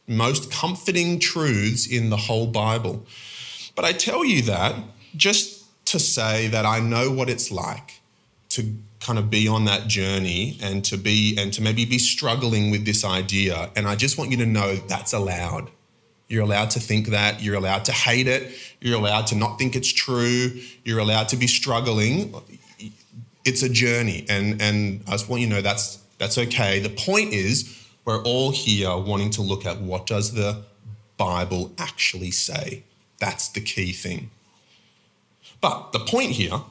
most 0.08 0.52
comforting 0.52 1.20
truths 1.20 1.88
in 1.88 2.10
the 2.10 2.18
whole 2.18 2.48
Bible. 2.48 3.06
But 3.76 3.86
I 3.86 3.94
tell 3.94 4.26
you 4.26 4.42
that 4.44 4.76
just 5.16 5.64
to 5.86 6.00
say 6.00 6.48
that 6.48 6.66
I 6.66 6.80
know 6.80 7.12
what 7.12 7.30
it's 7.30 7.52
like 7.52 8.02
to 8.50 8.76
kind 9.00 9.20
of 9.20 9.30
be 9.30 9.48
on 9.48 9.66
that 9.66 9.88
journey 9.88 10.58
and 10.62 10.84
to 10.86 10.98
be 10.98 11.36
and 11.38 11.52
to 11.54 11.62
maybe 11.62 11.86
be 11.86 11.98
struggling 11.98 12.72
with 12.72 12.86
this 12.86 13.04
idea. 13.04 13.70
And 13.76 13.88
I 13.88 13.96
just 13.96 14.18
want 14.18 14.32
you 14.32 14.38
to 14.38 14.46
know 14.46 14.76
that's 14.76 15.14
allowed. 15.14 15.70
You're 16.28 16.44
allowed 16.44 16.72
to 16.72 16.80
think 16.80 17.08
that. 17.10 17.44
You're 17.44 17.56
allowed 17.56 17.86
to 17.86 17.92
hate 17.92 18.28
it. 18.28 18.52
You're 18.80 18.98
allowed 18.98 19.28
to 19.28 19.36
not 19.36 19.60
think 19.60 19.76
it's 19.76 19.92
true. 19.92 20.60
You're 20.84 21.00
allowed 21.00 21.30
to 21.30 21.36
be 21.36 21.48
struggling. 21.48 22.34
It's 23.46 23.62
a 23.62 23.70
journey, 23.70 24.26
and 24.30 24.62
and 24.62 25.04
I 25.08 25.12
just 25.12 25.28
want 25.28 25.42
you 25.42 25.50
to 25.50 25.56
know 25.56 25.62
that's 25.62 25.98
that's 26.18 26.38
okay. 26.38 26.80
The 26.80 26.90
point 26.90 27.34
is, 27.34 27.83
we're 28.06 28.22
all 28.24 28.52
here 28.52 28.96
wanting 28.98 29.30
to 29.32 29.42
look 29.42 29.66
at 29.66 29.80
what 29.80 30.06
does 30.06 30.34
the 30.34 30.64
Bible 31.18 31.72
actually 31.78 32.32
say. 32.32 32.84
That's 33.20 33.48
the 33.48 33.62
key 33.62 33.94
thing. 33.94 34.32
But 35.62 35.94
the 35.94 36.00
point 36.00 36.32
here 36.32 36.62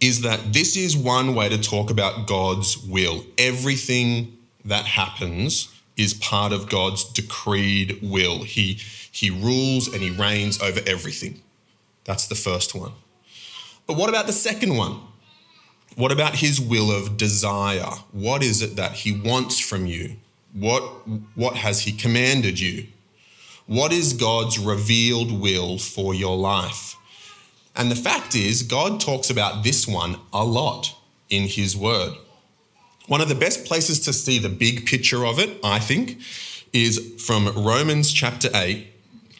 is 0.00 0.22
that 0.22 0.52
this 0.52 0.76
is 0.76 0.96
one 0.96 1.34
way 1.34 1.48
to 1.48 1.58
talk 1.58 1.90
about 1.90 2.26
God's 2.26 2.78
will. 2.78 3.24
Everything 3.36 4.36
that 4.64 4.84
happens 4.84 5.72
is 5.96 6.14
part 6.14 6.52
of 6.52 6.68
God's 6.68 7.04
decreed 7.04 7.98
will. 8.02 8.44
He, 8.44 8.80
he 9.10 9.30
rules 9.30 9.92
and 9.92 10.02
he 10.02 10.10
reigns 10.10 10.60
over 10.60 10.80
everything. 10.86 11.42
That's 12.04 12.26
the 12.26 12.34
first 12.34 12.74
one. 12.74 12.92
But 13.86 13.96
what 13.96 14.08
about 14.08 14.26
the 14.26 14.32
second 14.32 14.76
one? 14.76 15.00
What 15.96 16.12
about 16.12 16.36
his 16.36 16.60
will 16.60 16.90
of 16.90 17.16
desire? 17.16 17.90
What 18.12 18.42
is 18.42 18.62
it 18.62 18.76
that 18.76 18.92
he 18.92 19.12
wants 19.12 19.58
from 19.58 19.86
you? 19.86 20.16
What, 20.52 20.82
what 21.34 21.56
has 21.56 21.82
he 21.82 21.92
commanded 21.92 22.58
you? 22.58 22.86
What 23.66 23.92
is 23.92 24.14
God's 24.14 24.58
revealed 24.58 25.30
will 25.30 25.78
for 25.78 26.14
your 26.14 26.36
life? 26.36 26.96
And 27.76 27.90
the 27.90 27.96
fact 27.96 28.34
is, 28.34 28.62
God 28.62 29.00
talks 29.00 29.30
about 29.30 29.62
this 29.62 29.86
one 29.86 30.16
a 30.32 30.44
lot 30.44 30.96
in 31.28 31.44
his 31.44 31.76
word. 31.76 32.14
One 33.06 33.20
of 33.20 33.28
the 33.28 33.34
best 33.34 33.64
places 33.64 34.00
to 34.00 34.12
see 34.12 34.38
the 34.38 34.48
big 34.48 34.86
picture 34.86 35.24
of 35.24 35.38
it, 35.38 35.58
I 35.62 35.78
think, 35.78 36.20
is 36.72 37.22
from 37.24 37.48
Romans 37.48 38.12
chapter 38.12 38.48
8, 38.54 38.86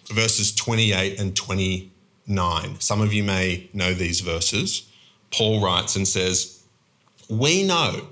verses 0.07 0.55
28 0.55 1.19
and 1.21 1.37
29. 1.37 2.81
Some 2.81 3.01
of 3.01 3.13
you 3.13 3.25
may 3.25 3.69
know 3.73 3.93
these 3.93 4.21
verses. 4.21 4.89
Paul 5.31 5.63
writes 5.63 5.97
and 5.97 6.07
says, 6.07 6.63
We 7.29 7.63
know 7.63 8.09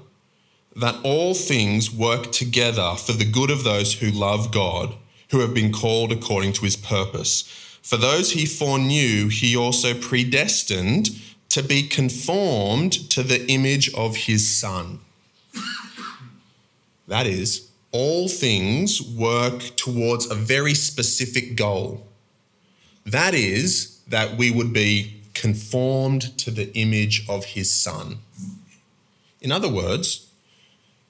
that 0.77 0.97
all 1.03 1.35
things 1.35 1.91
work 1.91 2.31
together 2.31 2.95
for 2.97 3.13
the 3.13 3.25
good 3.25 3.51
of 3.51 3.65
those 3.65 3.95
who 3.95 4.11
love 4.11 4.53
God, 4.53 4.95
who 5.31 5.41
have 5.41 5.55
been 5.55 5.73
called 5.73 6.13
according 6.13 6.53
to 6.55 6.65
his 6.65 6.77
purpose. 6.77 7.43
For 7.83 7.97
those 7.97 8.33
he 8.33 8.45
foreknew, 8.45 9.29
he 9.29 9.57
also 9.57 9.95
predestined 9.95 11.11
to 11.49 11.63
be 11.63 11.89
conformed 11.89 12.93
to 13.11 13.23
the 13.23 13.49
image 13.51 13.93
of 13.95 14.17
his 14.17 14.47
Son. 14.47 15.01
That 17.09 17.27
is, 17.27 17.71
all 17.93 18.29
things 18.29 19.01
work 19.01 19.77
towards 19.77 20.31
a 20.31 20.35
very 20.35 20.75
specific 20.75 21.57
goal. 21.57 22.07
That 23.07 23.33
is, 23.33 24.01
that 24.09 24.37
we 24.37 24.51
would 24.51 24.73
be 24.73 25.23
conformed 25.33 26.37
to 26.39 26.51
the 26.51 26.75
image 26.75 27.25
of 27.29 27.45
his 27.45 27.73
Son. 27.73 28.19
In 29.41 29.53
other 29.53 29.69
words, 29.69 30.26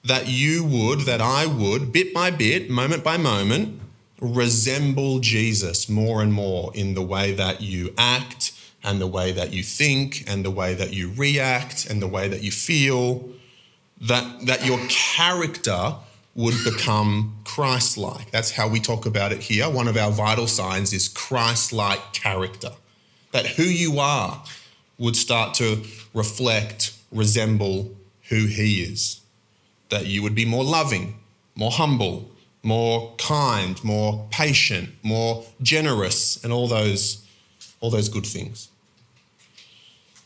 that 0.03 0.27
you 0.27 0.63
would, 0.63 1.01
that 1.01 1.21
I 1.21 1.45
would, 1.45 1.91
bit 1.91 2.13
by 2.13 2.31
bit, 2.31 2.69
moment 2.69 3.03
by 3.03 3.17
moment, 3.17 3.79
resemble 4.19 5.19
Jesus 5.19 5.89
more 5.89 6.21
and 6.21 6.33
more 6.33 6.71
in 6.73 6.93
the 6.93 7.01
way 7.01 7.33
that 7.33 7.61
you 7.61 7.93
act 7.97 8.53
and 8.83 9.01
the 9.01 9.07
way 9.07 9.31
that 9.31 9.53
you 9.53 9.63
think 9.63 10.23
and 10.27 10.45
the 10.45 10.51
way 10.51 10.73
that 10.73 10.93
you 10.93 11.11
react 11.15 11.89
and 11.89 12.01
the 12.01 12.07
way 12.07 12.27
that 12.27 12.41
you 12.41 12.51
feel, 12.51 13.29
that, 14.01 14.45
that 14.45 14.65
your 14.65 14.79
character 14.87 15.95
would 16.35 16.55
become 16.63 17.35
Christ 17.43 17.97
like. 17.97 18.29
That's 18.31 18.51
how 18.51 18.69
we 18.69 18.79
talk 18.79 19.05
about 19.05 19.31
it 19.31 19.41
here. 19.41 19.69
One 19.69 19.87
of 19.87 19.97
our 19.97 20.11
vital 20.11 20.47
signs 20.47 20.93
is 20.93 21.07
Christ 21.07 21.73
like 21.73 22.13
character. 22.13 22.71
That 23.31 23.45
who 23.45 23.63
you 23.63 23.99
are 23.99 24.43
would 24.99 25.15
start 25.15 25.55
to 25.55 25.83
reflect, 26.13 26.95
resemble 27.11 27.91
who 28.29 28.45
He 28.45 28.83
is. 28.83 29.21
That 29.89 30.05
you 30.05 30.21
would 30.23 30.35
be 30.35 30.45
more 30.45 30.63
loving, 30.63 31.19
more 31.55 31.71
humble, 31.71 32.31
more 32.63 33.15
kind, 33.17 33.81
more 33.83 34.27
patient, 34.29 34.89
more 35.03 35.45
generous, 35.61 36.43
and 36.43 36.51
all 36.51 36.67
those, 36.67 37.25
all 37.79 37.89
those 37.89 38.09
good 38.09 38.25
things. 38.25 38.69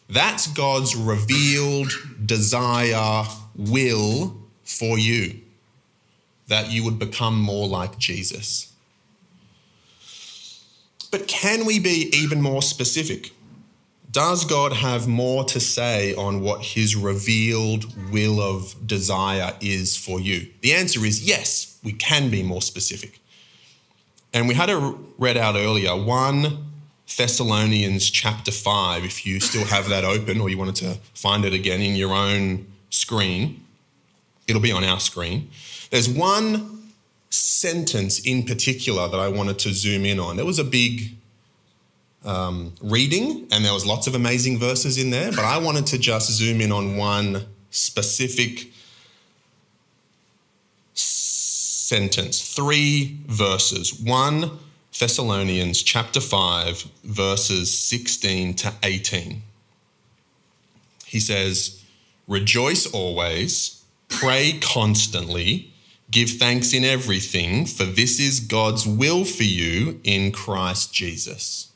That's 0.09 0.47
God's 0.47 0.95
revealed 0.95 1.91
desire, 2.25 3.25
will 3.55 4.35
for 4.63 4.97
you, 4.97 5.39
that 6.47 6.71
you 6.71 6.83
would 6.83 6.99
become 6.99 7.39
more 7.39 7.67
like 7.67 7.97
Jesus. 7.97 8.73
But 11.11 11.27
can 11.27 11.65
we 11.65 11.79
be 11.79 12.09
even 12.13 12.41
more 12.41 12.61
specific? 12.61 13.31
Does 14.11 14.43
God 14.43 14.73
have 14.73 15.07
more 15.07 15.45
to 15.45 15.59
say 15.59 16.13
on 16.15 16.41
what 16.41 16.61
his 16.61 16.95
revealed 16.95 17.85
will 18.11 18.41
of 18.41 18.75
desire 18.85 19.53
is 19.61 19.95
for 19.95 20.19
you? 20.19 20.47
The 20.61 20.73
answer 20.73 21.05
is 21.05 21.25
yes, 21.25 21.79
we 21.83 21.93
can 21.93 22.29
be 22.29 22.43
more 22.43 22.61
specific. 22.61 23.19
And 24.33 24.47
we 24.47 24.53
had 24.53 24.69
a 24.69 24.95
read 25.17 25.37
out 25.37 25.55
earlier 25.55 25.95
1 25.95 26.67
Thessalonians 27.17 28.09
chapter 28.09 28.51
5, 28.51 29.03
if 29.03 29.25
you 29.25 29.39
still 29.39 29.65
have 29.65 29.89
that 29.89 30.03
open 30.03 30.39
or 30.39 30.49
you 30.49 30.57
wanted 30.57 30.75
to 30.75 30.97
find 31.13 31.45
it 31.45 31.53
again 31.53 31.81
in 31.81 31.95
your 31.95 32.13
own 32.13 32.65
screen, 32.89 33.65
it'll 34.47 34.61
be 34.61 34.71
on 34.71 34.83
our 34.83 34.99
screen. 34.99 35.49
There's 35.89 36.09
one 36.09 36.91
sentence 37.29 38.19
in 38.19 38.43
particular 38.43 39.07
that 39.07 39.19
I 39.19 39.27
wanted 39.27 39.59
to 39.59 39.73
zoom 39.73 40.05
in 40.05 40.19
on. 40.19 40.37
There 40.37 40.45
was 40.45 40.59
a 40.59 40.63
big 40.63 41.15
um, 42.23 42.73
reading, 42.81 43.47
and 43.51 43.65
there 43.65 43.73
was 43.73 43.85
lots 43.85 44.07
of 44.07 44.15
amazing 44.15 44.59
verses 44.59 44.97
in 44.97 45.09
there, 45.09 45.31
but 45.31 45.45
I 45.45 45.57
wanted 45.57 45.87
to 45.87 45.97
just 45.97 46.31
zoom 46.31 46.61
in 46.61 46.71
on 46.71 46.97
one 46.97 47.45
specific 47.71 48.71
sentence, 50.93 52.41
three 52.41 53.19
verses. 53.27 53.93
One 53.93 54.59
Thessalonians 54.97 55.81
chapter 55.81 56.19
5, 56.19 56.83
verses 57.03 57.75
16 57.77 58.53
to 58.55 58.73
18. 58.83 59.41
He 61.05 61.19
says, 61.19 61.83
Rejoice 62.27 62.85
always, 62.85 63.83
pray 64.09 64.59
constantly, 64.61 65.73
give 66.11 66.29
thanks 66.29 66.73
in 66.73 66.83
everything, 66.83 67.65
for 67.65 67.83
this 67.83 68.19
is 68.19 68.39
God's 68.39 68.85
will 68.85 69.25
for 69.25 69.43
you 69.43 69.99
in 70.03 70.31
Christ 70.31 70.93
Jesus. 70.93 71.70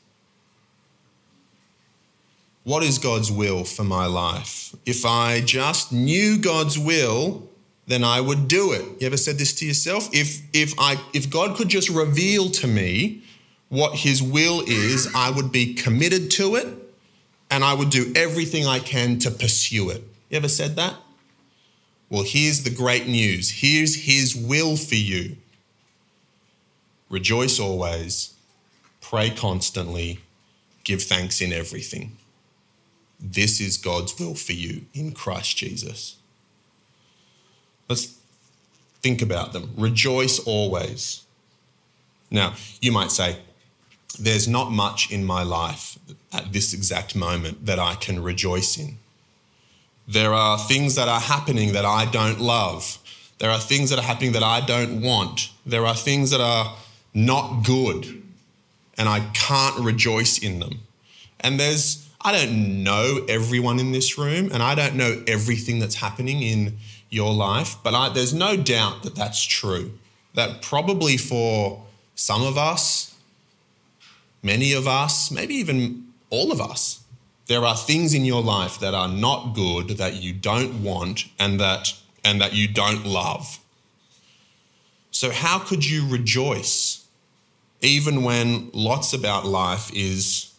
What 2.66 2.82
is 2.82 2.98
God's 2.98 3.30
will 3.30 3.62
for 3.62 3.84
my 3.84 4.06
life? 4.06 4.74
If 4.84 5.06
I 5.06 5.40
just 5.40 5.92
knew 5.92 6.36
God's 6.36 6.76
will, 6.76 7.48
then 7.86 8.02
I 8.02 8.20
would 8.20 8.48
do 8.48 8.72
it. 8.72 9.00
You 9.00 9.06
ever 9.06 9.16
said 9.16 9.38
this 9.38 9.54
to 9.60 9.64
yourself? 9.64 10.08
If 10.12 10.42
if 10.52 10.74
I 10.76 11.00
if 11.14 11.30
God 11.30 11.56
could 11.56 11.68
just 11.68 11.88
reveal 11.88 12.50
to 12.50 12.66
me 12.66 13.22
what 13.68 13.94
his 13.98 14.20
will 14.20 14.64
is, 14.66 15.08
I 15.14 15.30
would 15.30 15.52
be 15.52 15.74
committed 15.74 16.28
to 16.32 16.56
it 16.56 16.66
and 17.52 17.62
I 17.62 17.72
would 17.72 17.90
do 17.90 18.12
everything 18.16 18.66
I 18.66 18.80
can 18.80 19.20
to 19.20 19.30
pursue 19.30 19.88
it. 19.90 20.02
You 20.28 20.38
ever 20.38 20.48
said 20.48 20.74
that? 20.74 20.96
Well, 22.10 22.24
here's 22.24 22.64
the 22.64 22.74
great 22.74 23.06
news. 23.06 23.60
Here's 23.62 24.06
his 24.06 24.34
will 24.34 24.76
for 24.76 24.96
you. 24.96 25.36
Rejoice 27.08 27.60
always, 27.60 28.34
pray 29.00 29.30
constantly, 29.30 30.18
give 30.82 31.04
thanks 31.04 31.40
in 31.40 31.52
everything. 31.52 32.16
This 33.18 33.60
is 33.60 33.76
God's 33.76 34.18
will 34.18 34.34
for 34.34 34.52
you 34.52 34.86
in 34.94 35.12
Christ 35.12 35.56
Jesus. 35.56 36.16
Let's 37.88 38.18
think 39.00 39.22
about 39.22 39.52
them. 39.52 39.72
Rejoice 39.76 40.38
always. 40.40 41.22
Now, 42.30 42.54
you 42.80 42.92
might 42.92 43.10
say, 43.10 43.38
there's 44.18 44.48
not 44.48 44.70
much 44.70 45.10
in 45.10 45.24
my 45.24 45.42
life 45.42 45.98
at 46.32 46.52
this 46.52 46.72
exact 46.72 47.14
moment 47.14 47.66
that 47.66 47.78
I 47.78 47.94
can 47.94 48.22
rejoice 48.22 48.78
in. 48.78 48.98
There 50.08 50.32
are 50.32 50.58
things 50.58 50.94
that 50.94 51.08
are 51.08 51.20
happening 51.20 51.72
that 51.72 51.84
I 51.84 52.04
don't 52.10 52.40
love. 52.40 52.98
There 53.38 53.50
are 53.50 53.58
things 53.58 53.90
that 53.90 53.98
are 53.98 54.04
happening 54.04 54.32
that 54.32 54.42
I 54.42 54.64
don't 54.64 55.02
want. 55.02 55.50
There 55.64 55.84
are 55.84 55.94
things 55.94 56.30
that 56.30 56.40
are 56.40 56.76
not 57.12 57.64
good, 57.64 58.22
and 58.96 59.08
I 59.08 59.20
can't 59.34 59.78
rejoice 59.80 60.38
in 60.38 60.60
them. 60.60 60.80
And 61.40 61.58
there's, 61.60 62.05
I 62.26 62.32
don't 62.32 62.82
know 62.82 63.24
everyone 63.28 63.78
in 63.78 63.92
this 63.92 64.18
room, 64.18 64.50
and 64.52 64.60
I 64.60 64.74
don't 64.74 64.96
know 64.96 65.22
everything 65.28 65.78
that's 65.78 65.94
happening 65.94 66.42
in 66.42 66.76
your 67.08 67.32
life, 67.32 67.76
but 67.84 67.94
I, 67.94 68.08
there's 68.08 68.34
no 68.34 68.56
doubt 68.56 69.04
that 69.04 69.14
that's 69.14 69.40
true. 69.44 69.92
That 70.34 70.60
probably 70.60 71.18
for 71.18 71.86
some 72.16 72.42
of 72.42 72.58
us, 72.58 73.14
many 74.42 74.72
of 74.72 74.88
us, 74.88 75.30
maybe 75.30 75.54
even 75.54 76.08
all 76.28 76.50
of 76.50 76.60
us, 76.60 77.04
there 77.46 77.64
are 77.64 77.76
things 77.76 78.12
in 78.12 78.24
your 78.24 78.42
life 78.42 78.80
that 78.80 78.92
are 78.92 79.06
not 79.08 79.54
good, 79.54 79.90
that 79.90 80.14
you 80.14 80.32
don't 80.32 80.82
want, 80.82 81.26
and 81.38 81.60
that, 81.60 81.92
and 82.24 82.40
that 82.40 82.54
you 82.54 82.66
don't 82.66 83.06
love. 83.06 83.60
So, 85.12 85.30
how 85.30 85.60
could 85.60 85.88
you 85.88 86.08
rejoice 86.08 87.06
even 87.82 88.24
when 88.24 88.70
lots 88.72 89.12
about 89.12 89.46
life 89.46 89.92
is 89.94 90.55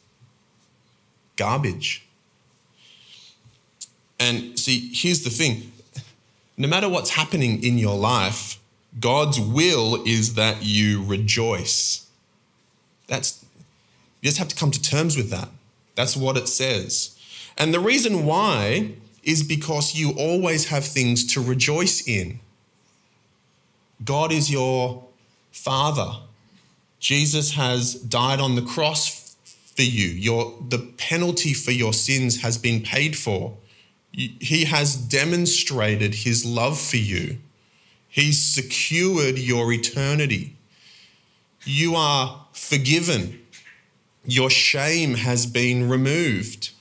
garbage? 1.37 2.05
And 4.19 4.57
see, 4.59 4.89
here's 4.93 5.23
the 5.23 5.29
thing 5.29 5.71
no 6.57 6.67
matter 6.67 6.89
what's 6.89 7.11
happening 7.11 7.63
in 7.63 7.77
your 7.77 7.95
life, 7.95 8.59
God's 8.99 9.39
will 9.39 10.03
is 10.05 10.33
that 10.33 10.63
you 10.63 11.03
rejoice. 11.03 12.07
That's 13.07 13.45
you 14.21 14.27
just 14.27 14.39
have 14.39 14.47
to 14.47 14.55
come 14.55 14.71
to 14.71 14.81
terms 14.81 15.15
with 15.15 15.29
that. 15.29 15.49
That's 15.95 16.17
what 16.17 16.35
it 16.35 16.47
says. 16.47 17.17
And 17.57 17.73
the 17.73 17.79
reason 17.79 18.25
why 18.25 18.93
is 19.23 19.43
because 19.43 19.95
you 19.95 20.11
always 20.11 20.69
have 20.69 20.85
things 20.85 21.25
to 21.33 21.41
rejoice 21.41 22.07
in. 22.07 22.39
God 24.03 24.31
is 24.31 24.51
your 24.51 25.03
father. 25.51 26.19
Jesus 26.99 27.51
has 27.51 27.95
died 27.95 28.39
on 28.39 28.55
the 28.55 28.61
cross 28.61 29.26
for 29.77 29.83
you. 29.83 30.07
Your, 30.07 30.57
the 30.67 30.79
penalty 30.97 31.53
for 31.53 31.71
your 31.71 31.93
sins 31.93 32.41
has 32.41 32.57
been 32.57 32.81
paid 32.81 33.15
for. 33.15 33.55
He 34.11 34.65
has 34.65 34.95
demonstrated 34.95 36.15
his 36.15 36.43
love 36.43 36.79
for 36.81 36.97
you. 36.97 37.37
He's 38.09 38.43
secured 38.43 39.37
your 39.37 39.71
eternity. 39.71 40.55
You 41.63 41.93
are 41.93 42.47
forgiven. 42.51 43.39
Your 44.25 44.49
shame 44.49 45.13
has 45.13 45.45
been 45.45 45.87
removed. 45.87 46.71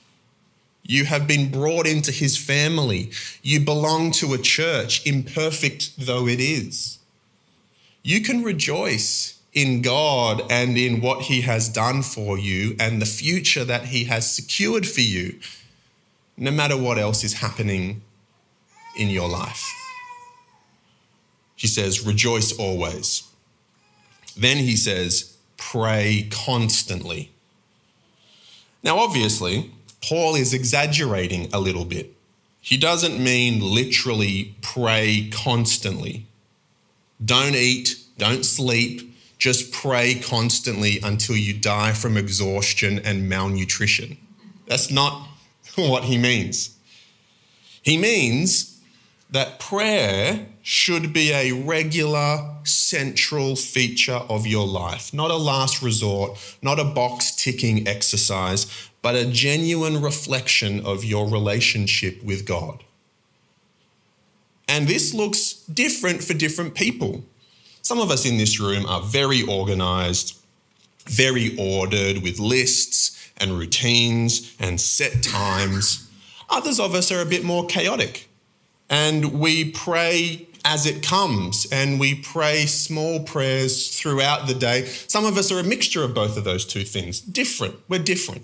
You 0.81 1.05
have 1.05 1.27
been 1.27 1.51
brought 1.51 1.85
into 1.85 2.11
his 2.11 2.37
family. 2.37 3.11
You 3.43 3.59
belong 3.59 4.11
to 4.13 4.33
a 4.33 4.39
church, 4.39 5.05
imperfect 5.05 5.91
though 5.99 6.27
it 6.27 6.39
is. 6.39 6.97
You 8.01 8.21
can 8.21 8.41
rejoice 8.41 9.36
in 9.57 9.81
God 9.81 10.43
and 10.49 10.77
in 10.77 11.01
what 11.01 11.23
he 11.23 11.41
has 11.41 11.69
done 11.69 12.01
for 12.03 12.37
you 12.37 12.75
and 12.79 13.01
the 13.01 13.05
future 13.05 13.63
that 13.63 13.85
he 13.85 14.05
has 14.05 14.33
secured 14.33 14.85
for 14.85 15.01
you, 15.01 15.39
no 16.37 16.51
matter 16.51 16.77
what 16.77 16.97
else 16.97 17.23
is 17.23 17.33
happening 17.33 18.01
in 18.95 19.09
your 19.09 19.29
life 19.29 19.73
he 21.57 21.67
says, 21.67 22.05
rejoice 22.05 22.57
always. 22.57 23.23
Then 24.37 24.57
he 24.57 24.77
says, 24.77 25.35
pray 25.57 26.29
constantly. 26.29 27.31
Now, 28.83 28.99
obviously, 28.99 29.71
Paul 29.99 30.35
is 30.35 30.53
exaggerating 30.53 31.49
a 31.51 31.59
little 31.59 31.83
bit. 31.83 32.13
He 32.61 32.77
doesn't 32.77 33.21
mean 33.21 33.59
literally 33.59 34.55
pray 34.61 35.31
constantly. 35.33 36.27
Don't 37.25 37.55
eat, 37.55 37.97
don't 38.19 38.45
sleep, 38.45 39.16
just 39.37 39.71
pray 39.71 40.15
constantly 40.15 40.99
until 41.03 41.37
you 41.37 41.53
die 41.53 41.93
from 41.93 42.17
exhaustion 42.17 42.99
and 42.99 43.29
malnutrition. 43.29 44.17
That's 44.67 44.91
not 44.91 45.27
what 45.75 46.05
he 46.05 46.17
means. 46.17 46.75
He 47.81 47.97
means 47.97 48.81
that 49.29 49.59
prayer 49.59 50.47
should 50.61 51.13
be 51.13 51.31
a 51.31 51.51
regular, 51.51 52.55
central 52.63 53.55
feature 53.55 54.21
of 54.29 54.47
your 54.47 54.65
life, 54.65 55.13
not 55.13 55.31
a 55.31 55.35
last 55.35 55.81
resort, 55.81 56.37
not 56.61 56.79
a 56.79 56.83
box 56.83 57.35
ticking 57.35 57.87
exercise, 57.87 58.89
but 59.01 59.15
a 59.15 59.25
genuine 59.25 60.01
reflection 60.01 60.85
of 60.85 61.05
your 61.05 61.29
relationship 61.29 62.21
with 62.23 62.45
God. 62.45 62.83
And 64.67 64.87
this 64.87 65.13
looks 65.13 65.53
different 65.53 66.23
for 66.23 66.33
different 66.33 66.75
people. 66.75 67.23
Some 67.87 68.01
of 68.01 68.11
us 68.11 68.25
in 68.25 68.37
this 68.37 68.59
room 68.59 68.85
are 68.85 68.99
very 68.99 69.43
organized, 69.43 70.37
very 71.05 71.55
ordered 71.57 72.21
with 72.21 72.37
lists 72.37 73.31
and 73.37 73.57
routines 73.57 74.53
and 74.59 74.81
set 74.81 75.23
times. 75.23 76.05
Others 76.49 76.81
of 76.81 76.93
us 76.93 77.13
are 77.13 77.21
a 77.21 77.25
bit 77.25 77.45
more 77.45 77.65
chaotic 77.65 78.27
and 78.89 79.39
we 79.39 79.71
pray 79.71 80.49
as 80.65 80.85
it 80.85 81.01
comes, 81.01 81.65
and 81.71 81.97
we 81.97 82.13
pray 82.13 82.65
small 82.65 83.21
prayers 83.21 83.97
throughout 83.97 84.47
the 84.47 84.53
day. 84.53 84.83
Some 85.07 85.23
of 85.23 85.37
us 85.37 85.49
are 85.49 85.59
a 85.59 85.63
mixture 85.63 86.03
of 86.03 86.13
both 86.13 86.35
of 86.35 86.43
those 86.43 86.65
two 86.65 86.83
things. 86.83 87.21
Different. 87.21 87.75
We're 87.87 88.03
different. 88.03 88.43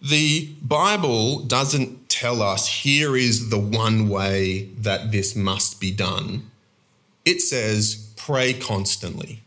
The 0.00 0.54
Bible 0.62 1.40
doesn't 1.40 2.08
tell 2.08 2.40
us 2.40 2.66
here 2.66 3.14
is 3.14 3.50
the 3.50 3.58
one 3.58 4.08
way 4.08 4.70
that 4.78 5.12
this 5.12 5.36
must 5.36 5.82
be 5.82 5.90
done. 5.90 6.49
It 7.24 7.40
says, 7.40 8.12
pray 8.16 8.54
constantly. 8.54 9.42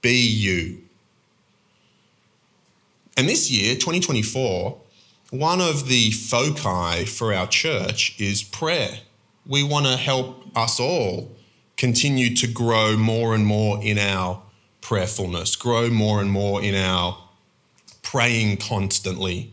Be 0.00 0.16
you. 0.16 0.82
And 3.16 3.28
this 3.28 3.50
year, 3.50 3.74
2024, 3.74 4.80
one 5.30 5.60
of 5.60 5.88
the 5.88 6.10
foci 6.10 7.04
for 7.06 7.32
our 7.32 7.46
church 7.46 8.18
is 8.20 8.42
prayer 8.42 8.98
we 9.46 9.62
want 9.62 9.86
to 9.86 9.96
help 9.96 10.44
us 10.56 10.80
all 10.80 11.30
continue 11.76 12.34
to 12.36 12.46
grow 12.46 12.96
more 12.96 13.34
and 13.34 13.44
more 13.44 13.82
in 13.82 13.98
our 13.98 14.42
prayerfulness, 14.80 15.56
grow 15.56 15.90
more 15.90 16.20
and 16.20 16.30
more 16.30 16.62
in 16.62 16.74
our 16.74 17.18
praying 18.02 18.56
constantly. 18.56 19.52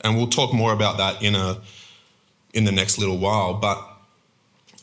And 0.00 0.16
we'll 0.16 0.28
talk 0.28 0.52
more 0.52 0.72
about 0.72 0.98
that 0.98 1.22
in 1.22 1.34
a 1.34 1.60
in 2.52 2.64
the 2.64 2.72
next 2.72 2.98
little 2.98 3.16
while, 3.16 3.54
but 3.54 3.82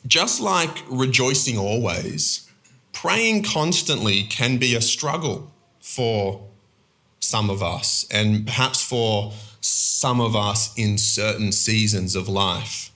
just 0.05 0.41
like 0.41 0.83
rejoicing 0.89 1.57
always, 1.57 2.49
praying 2.93 3.43
constantly 3.43 4.23
can 4.23 4.57
be 4.57 4.75
a 4.75 4.81
struggle 4.81 5.51
for 5.79 6.47
some 7.19 7.49
of 7.49 7.61
us 7.61 8.07
and 8.11 8.45
perhaps 8.45 8.81
for 8.83 9.33
some 9.61 10.21
of 10.21 10.35
us 10.35 10.73
in 10.77 10.97
certain 10.97 11.51
seasons 11.51 12.15
of 12.15 12.27
life. 12.27 12.91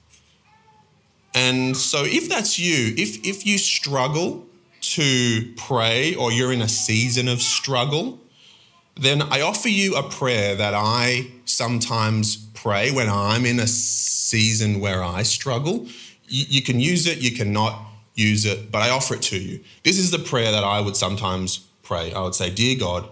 And 1.36 1.76
so, 1.76 2.04
if 2.06 2.30
that's 2.30 2.60
you, 2.60 2.94
if, 2.96 3.26
if 3.26 3.46
you 3.46 3.58
struggle 3.58 4.46
to 4.82 5.54
pray 5.58 6.14
or 6.14 6.32
you're 6.32 6.54
in 6.54 6.62
a 6.62 6.70
season 6.70 7.28
of 7.28 7.42
struggle, 7.42 8.20
then 8.96 9.22
I 9.22 9.42
offer 9.42 9.70
you 9.70 9.96
a 9.96 10.04
prayer 10.04 10.56
that 10.56 10.74
I 10.76 11.32
sometimes 11.46 12.36
pray 12.54 12.92
when 12.92 13.10
I'm 13.10 13.46
in 13.46 13.60
a 13.60 13.68
season 13.68 14.80
where 14.80 15.04
I 15.04 15.24
struggle. 15.24 15.88
You, 16.28 16.46
you 16.50 16.62
can 16.62 16.80
use 16.80 17.08
it, 17.08 17.20
you 17.20 17.32
cannot 17.32 17.80
use 18.16 18.46
it, 18.46 18.72
but 18.72 18.82
I 18.82 18.90
offer 18.90 19.16
it 19.16 19.22
to 19.24 19.38
you. 19.38 19.60
This 19.84 19.98
is 19.98 20.12
the 20.12 20.20
prayer 20.20 20.52
that 20.52 20.64
I 20.64 20.80
would 20.82 20.96
sometimes 20.96 21.60
pray. 21.82 22.14
I 22.14 22.22
would 22.22 22.36
say, 22.36 22.50
Dear 22.50 22.78
God, 22.78 23.10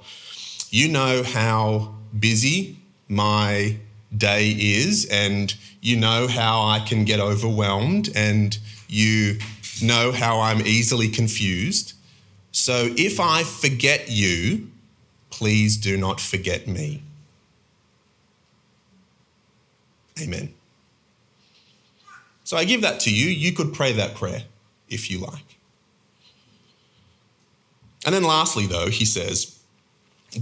you 0.69 0.87
know 0.87 1.23
how 1.23 1.95
busy 2.17 2.77
my 3.07 3.77
day 4.15 4.51
is, 4.51 5.05
and 5.11 5.53
you 5.81 5.97
know 5.97 6.27
how 6.27 6.63
I 6.63 6.79
can 6.79 7.05
get 7.05 7.19
overwhelmed, 7.19 8.09
and 8.15 8.57
you 8.87 9.39
know 9.81 10.11
how 10.11 10.41
I'm 10.41 10.61
easily 10.61 11.07
confused. 11.09 11.93
So 12.51 12.93
if 12.97 13.19
I 13.19 13.43
forget 13.43 14.09
you, 14.09 14.69
please 15.29 15.77
do 15.77 15.97
not 15.97 16.19
forget 16.19 16.67
me. 16.67 17.01
Amen. 20.21 20.53
So 22.51 22.57
I 22.57 22.65
give 22.65 22.81
that 22.81 22.99
to 23.01 23.15
you. 23.15 23.27
You 23.27 23.53
could 23.53 23.71
pray 23.73 23.93
that 23.93 24.15
prayer 24.15 24.43
if 24.89 25.09
you 25.09 25.19
like. 25.19 25.57
And 28.05 28.13
then 28.13 28.25
lastly, 28.25 28.65
though, 28.65 28.89
he 28.89 29.05
says, 29.05 29.57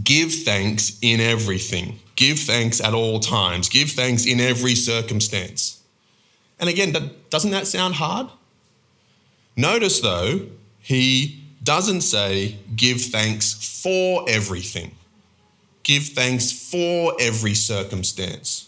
Give 0.03 0.33
thanks 0.33 0.97
in 1.03 1.19
everything. 1.19 1.99
Give 2.15 2.39
thanks 2.39 2.81
at 2.81 2.95
all 2.95 3.19
times. 3.19 3.69
Give 3.69 3.91
thanks 3.91 4.25
in 4.25 4.39
every 4.39 4.73
circumstance. 4.73 5.83
And 6.59 6.67
again, 6.67 7.11
doesn't 7.29 7.51
that 7.51 7.67
sound 7.67 7.93
hard? 7.93 8.29
Notice, 9.55 9.99
though, 9.99 10.47
he 10.79 11.43
doesn't 11.61 12.01
say 12.01 12.57
give 12.75 13.01
thanks 13.01 13.53
for 13.83 14.27
everything. 14.27 14.95
Give 15.83 16.05
thanks 16.05 16.51
for 16.51 17.13
every 17.19 17.53
circumstance. 17.53 18.67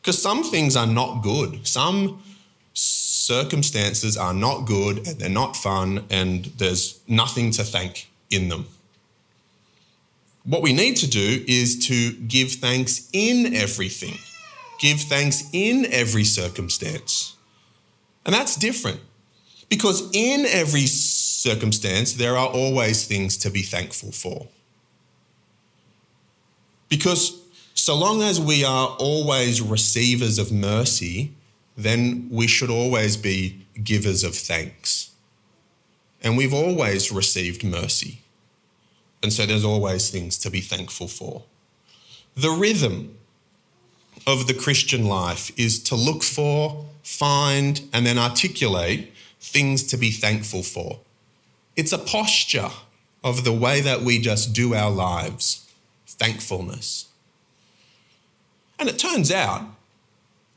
Because 0.00 0.22
some 0.22 0.42
things 0.42 0.74
are 0.74 0.86
not 0.86 1.22
good. 1.22 1.66
Some 1.66 2.22
circumstances 2.76 4.16
are 4.18 4.34
not 4.34 4.66
good 4.66 4.98
and 5.06 5.18
they're 5.18 5.28
not 5.30 5.56
fun 5.56 6.04
and 6.10 6.44
there's 6.58 7.00
nothing 7.08 7.50
to 7.50 7.64
thank 7.64 8.10
in 8.30 8.48
them. 8.50 8.66
What 10.44 10.62
we 10.62 10.72
need 10.72 10.96
to 10.98 11.08
do 11.08 11.44
is 11.48 11.86
to 11.88 12.12
give 12.12 12.52
thanks 12.52 13.08
in 13.12 13.54
everything, 13.54 14.18
give 14.78 15.00
thanks 15.00 15.48
in 15.52 15.86
every 15.90 16.24
circumstance. 16.24 17.34
And 18.24 18.34
that's 18.34 18.56
different 18.56 19.00
because 19.68 20.08
in 20.12 20.44
every 20.46 20.86
circumstance, 20.86 22.12
there 22.12 22.36
are 22.36 22.48
always 22.48 23.06
things 23.06 23.36
to 23.38 23.50
be 23.50 23.62
thankful 23.62 24.12
for. 24.12 24.48
Because 26.88 27.40
so 27.74 27.96
long 27.96 28.22
as 28.22 28.40
we 28.40 28.64
are 28.64 28.88
always 28.98 29.62
receivers 29.62 30.38
of 30.38 30.52
mercy, 30.52 31.32
then 31.76 32.28
we 32.30 32.46
should 32.46 32.70
always 32.70 33.16
be 33.16 33.66
givers 33.82 34.24
of 34.24 34.34
thanks. 34.34 35.10
And 36.22 36.36
we've 36.36 36.54
always 36.54 37.12
received 37.12 37.62
mercy. 37.62 38.20
And 39.22 39.32
so 39.32 39.44
there's 39.44 39.64
always 39.64 40.08
things 40.08 40.38
to 40.38 40.50
be 40.50 40.60
thankful 40.60 41.08
for. 41.08 41.44
The 42.34 42.50
rhythm 42.50 43.16
of 44.26 44.46
the 44.46 44.54
Christian 44.54 45.06
life 45.06 45.50
is 45.58 45.82
to 45.84 45.94
look 45.94 46.22
for, 46.22 46.86
find, 47.02 47.82
and 47.92 48.06
then 48.06 48.18
articulate 48.18 49.12
things 49.40 49.82
to 49.84 49.96
be 49.96 50.10
thankful 50.10 50.62
for. 50.62 51.00
It's 51.76 51.92
a 51.92 51.98
posture 51.98 52.70
of 53.22 53.44
the 53.44 53.52
way 53.52 53.80
that 53.80 54.02
we 54.02 54.18
just 54.18 54.52
do 54.52 54.74
our 54.74 54.90
lives, 54.90 55.70
thankfulness. 56.06 57.06
And 58.78 58.88
it 58.88 58.98
turns 58.98 59.30
out 59.30 59.62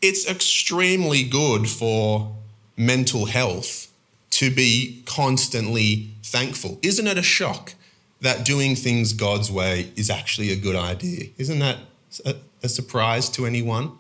it's 0.02 0.30
extremely 0.30 1.24
good 1.24 1.68
for 1.68 2.36
mental 2.78 3.26
health 3.26 3.92
to 4.32 4.50
be 4.50 5.04
constantly 5.06 6.12
thankful. 6.24 6.80
Isn't 6.82 7.08
it 7.08 7.18
a 7.18 7.24
shock 7.24 7.74
that 8.22 8.46
doing 8.46 8.76
things 8.76 9.14
God's 9.14 9.52
way 9.52 9.92
is 9.96 10.10
actually 10.10 10.52
a 10.52 10.56
good 10.56 10.76
idea. 10.76 11.28
Isn't 11.38 11.60
that 11.60 11.78
a, 12.26 12.36
a 12.64 12.70
surprise 12.70 13.30
to 13.32 13.46
anyone? 13.46 13.94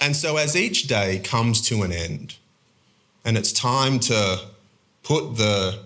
And 0.00 0.16
so, 0.16 0.36
as 0.36 0.56
each 0.56 0.88
day 0.88 1.20
comes 1.20 1.60
to 1.68 1.82
an 1.82 1.92
end, 1.92 2.36
and 3.24 3.36
it's 3.36 3.52
time 3.52 4.00
to 4.00 4.46
put 5.04 5.36
the 5.36 5.80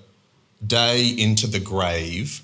day 0.66 1.07
into 1.07 1.47
the 1.47 1.61
grave, 1.61 2.42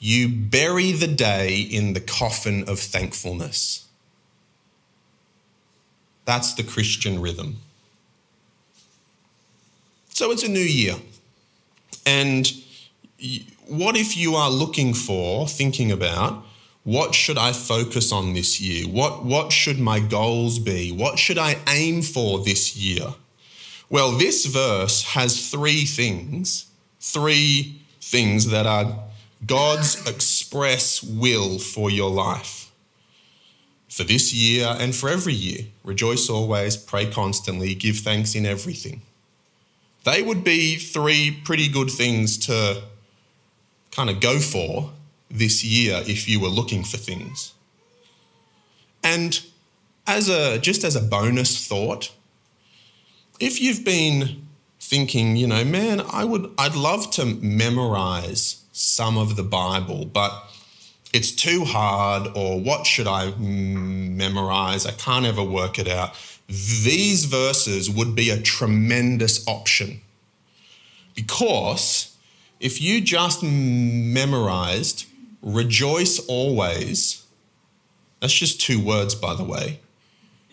you 0.00 0.28
bury 0.28 0.90
the 0.90 1.06
day 1.06 1.60
in 1.60 1.92
the 1.92 2.00
coffin 2.00 2.68
of 2.68 2.80
thankfulness. 2.80 3.86
That's 6.30 6.54
the 6.54 6.62
Christian 6.62 7.20
rhythm. 7.20 7.56
So 10.10 10.30
it's 10.30 10.44
a 10.44 10.48
new 10.48 10.60
year. 10.60 10.94
And 12.06 12.48
what 13.66 13.96
if 13.96 14.16
you 14.16 14.36
are 14.36 14.48
looking 14.48 14.94
for, 14.94 15.48
thinking 15.48 15.90
about, 15.90 16.44
what 16.84 17.16
should 17.16 17.36
I 17.36 17.50
focus 17.50 18.12
on 18.12 18.34
this 18.34 18.60
year? 18.60 18.86
What, 18.86 19.24
what 19.24 19.50
should 19.50 19.80
my 19.80 19.98
goals 19.98 20.60
be? 20.60 20.92
What 20.92 21.18
should 21.18 21.36
I 21.36 21.56
aim 21.66 22.00
for 22.00 22.38
this 22.38 22.76
year? 22.76 23.14
Well, 23.88 24.12
this 24.12 24.46
verse 24.46 25.02
has 25.14 25.50
three 25.50 25.84
things, 25.84 26.66
three 27.00 27.82
things 28.00 28.50
that 28.50 28.66
are 28.66 29.00
God's 29.44 30.06
express 30.06 31.02
will 31.02 31.58
for 31.58 31.90
your 31.90 32.08
life. 32.08 32.59
For 33.90 34.04
this 34.04 34.32
year 34.32 34.76
and 34.78 34.94
for 34.94 35.08
every 35.08 35.34
year, 35.34 35.66
rejoice 35.82 36.30
always, 36.30 36.76
pray 36.76 37.10
constantly, 37.10 37.74
give 37.74 37.98
thanks 37.98 38.36
in 38.36 38.46
everything. 38.46 39.02
They 40.04 40.22
would 40.22 40.44
be 40.44 40.76
three 40.76 41.42
pretty 41.44 41.68
good 41.68 41.90
things 41.90 42.38
to 42.46 42.84
kind 43.90 44.08
of 44.08 44.20
go 44.20 44.38
for 44.38 44.92
this 45.28 45.64
year 45.64 46.02
if 46.06 46.28
you 46.28 46.38
were 46.40 46.48
looking 46.48 46.84
for 46.84 46.96
things. 46.96 47.52
And 49.02 49.40
as 50.06 50.28
a 50.28 50.58
just 50.58 50.84
as 50.84 50.94
a 50.94 51.02
bonus 51.02 51.66
thought, 51.66 52.12
if 53.40 53.60
you've 53.60 53.84
been 53.84 54.46
thinking, 54.78 55.36
you 55.36 55.48
know, 55.48 55.64
man, 55.64 56.00
I 56.00 56.24
would 56.24 56.50
I'd 56.56 56.76
love 56.76 57.10
to 57.12 57.24
memorize 57.24 58.62
some 58.72 59.18
of 59.18 59.34
the 59.34 59.42
Bible, 59.42 60.04
but 60.04 60.32
it's 61.12 61.32
too 61.32 61.64
hard 61.64 62.28
or 62.36 62.60
what 62.60 62.86
should 62.86 63.06
I 63.06 63.30
hmm, 63.30 64.16
memorize? 64.16 64.86
I 64.86 64.92
can't 64.92 65.26
ever 65.26 65.42
work 65.42 65.78
it 65.78 65.88
out. 65.88 66.14
These 66.46 67.26
verses 67.26 67.90
would 67.90 68.14
be 68.14 68.30
a 68.30 68.40
tremendous 68.40 69.46
option. 69.46 70.00
Because 71.14 72.16
if 72.60 72.80
you 72.80 73.00
just 73.00 73.42
memorized 73.42 75.06
rejoice 75.42 76.18
always, 76.26 77.24
that's 78.20 78.34
just 78.34 78.60
two 78.60 78.82
words, 78.84 79.14
by 79.14 79.34
the 79.34 79.44
way. 79.44 79.80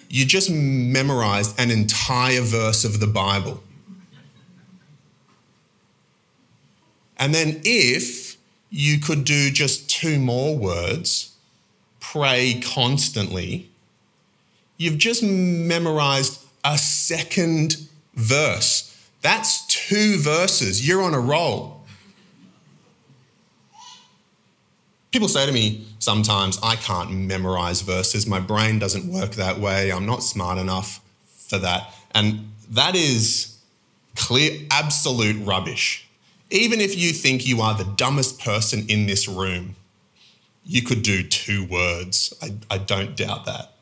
You 0.10 0.26
just 0.26 0.50
memorized 0.50 1.60
an 1.60 1.70
entire 1.70 2.41
verse 2.41 2.86
of 2.86 3.00
the 3.00 3.08
Bible. 3.08 3.62
And 7.17 7.34
then 7.34 7.62
if 7.63 8.27
you 8.69 8.99
could 8.99 9.23
do 9.23 9.49
just 9.49 9.89
two 9.89 10.19
more 10.19 10.58
words, 10.58 11.36
pray 11.99 12.62
constantly, 12.63 13.69
you've 14.77 14.97
just 14.97 15.23
memorized 15.23 16.43
a 16.63 16.77
second 16.77 17.88
verse. 18.13 18.93
That's 19.21 19.65
two 19.67 20.17
verses. 20.19 20.88
You're 20.88 21.01
on 21.01 21.13
a 21.13 21.19
roll. 21.19 21.82
People 25.12 25.27
say 25.27 25.45
to 25.45 25.51
me 25.51 25.88
sometimes, 25.99 26.60
I 26.62 26.75
can't 26.75 27.12
memorize 27.12 27.82
verses. 27.82 28.27
My 28.27 28.39
brain 28.39 28.77
doesn't 28.77 29.12
work 29.12 29.32
that 29.32 29.58
way. 29.60 29.91
I'm 29.91 30.06
not 30.06 30.21
smart 30.21 30.58
enough 30.58 31.01
for 31.25 31.58
that. 31.60 31.93
And 32.12 32.51
that 32.69 32.95
is 32.95 33.58
clear, 34.15 34.60
absolute 34.69 35.43
rubbish. 35.45 36.07
Even 36.50 36.80
if 36.80 36.98
you 36.98 37.12
think 37.12 37.46
you 37.46 37.62
are 37.62 37.76
the 37.76 37.84
dumbest 37.84 38.40
person 38.40 38.86
in 38.88 39.06
this 39.06 39.28
room, 39.28 39.76
you 40.66 40.82
could 40.82 41.02
do 41.02 41.24
two 41.24 41.66
words. 41.66 42.34
I, 42.42 42.54
I 42.70 42.78
don't 42.78 43.16
doubt 43.16 43.46
that. 43.46 43.74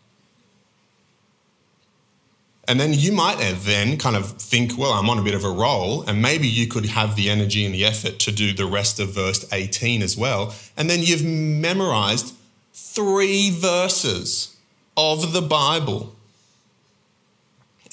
And 2.68 2.80
then 2.80 2.94
you 2.94 3.12
might 3.12 3.38
then 3.40 3.98
kind 3.98 4.16
of 4.16 4.42
think, 4.42 4.78
well, 4.78 4.94
I'm 4.94 5.10
on 5.10 5.20
a 5.20 5.24
bit 5.24 5.36
of 5.36 5.44
a 5.44 5.50
roll, 5.50 6.02
and 6.04 6.22
maybe 6.22 6.48
you 6.48 6.68
could 6.68 6.88
have 6.88 7.16
the 7.16 7.30
energy 7.30 7.64
and 7.64 7.74
the 7.74 7.86
effort 7.86 8.18
to 8.20 8.32
do 8.32 8.54
the 8.54 8.66
rest 8.66 9.00
of 9.00 9.10
verse 9.10 9.46
18 9.54 10.02
as 10.02 10.18
well. 10.18 10.56
And 10.76 10.90
then 10.90 11.02
you've 11.02 11.24
memorized 11.24 12.34
three 12.74 13.52
verses 13.52 14.58
of 14.98 15.32
the 15.32 15.42
Bible. 15.42 16.16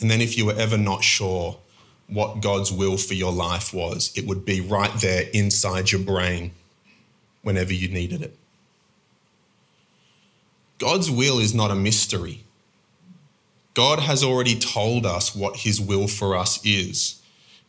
And 0.01 0.11
then 0.11 0.23
if 0.23 0.39
you 0.39 0.47
were 0.47 0.55
ever 0.55 0.79
not 0.79 1.05
sure 1.05 1.59
what 2.13 2.41
God's 2.41 2.71
will 2.71 2.97
for 2.97 3.15
your 3.15 3.33
life 3.33 3.73
was, 3.73 4.13
it 4.17 4.27
would 4.27 4.45
be 4.45 4.61
right 4.61 4.93
there 5.01 5.25
inside 5.33 5.93
your 5.93 6.01
brain 6.01 6.53
whenever 7.43 7.73
you 7.73 7.89
needed 7.89 8.23
it. 8.23 8.37
God's 10.79 11.11
will 11.11 11.39
is 11.39 11.55
not 11.55 11.71
a 11.71 11.75
mystery. 11.75 12.45
God 13.75 14.01
has 14.01 14.23
already 14.23 14.59
told 14.59 15.07
us 15.07 15.35
what 15.35 15.59
his 15.59 15.81
will 15.81 16.09
for 16.09 16.37
us 16.37 16.65
is. 16.65 17.23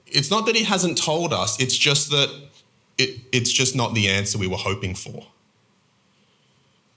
It's 0.08 0.29
not 0.29 0.45
that 0.45 0.56
he 0.56 0.63
hasn't 0.63 0.97
told 0.97 1.32
us, 1.32 1.60
it's 1.60 1.77
just 1.77 2.10
that 2.12 2.29
it, 2.97 3.19
it's 3.32 3.51
just 3.51 3.75
not 3.75 3.93
the 3.93 4.08
answer 4.08 4.38
we 4.38 4.47
were 4.47 4.58
hoping 4.58 4.93
for. 4.95 5.27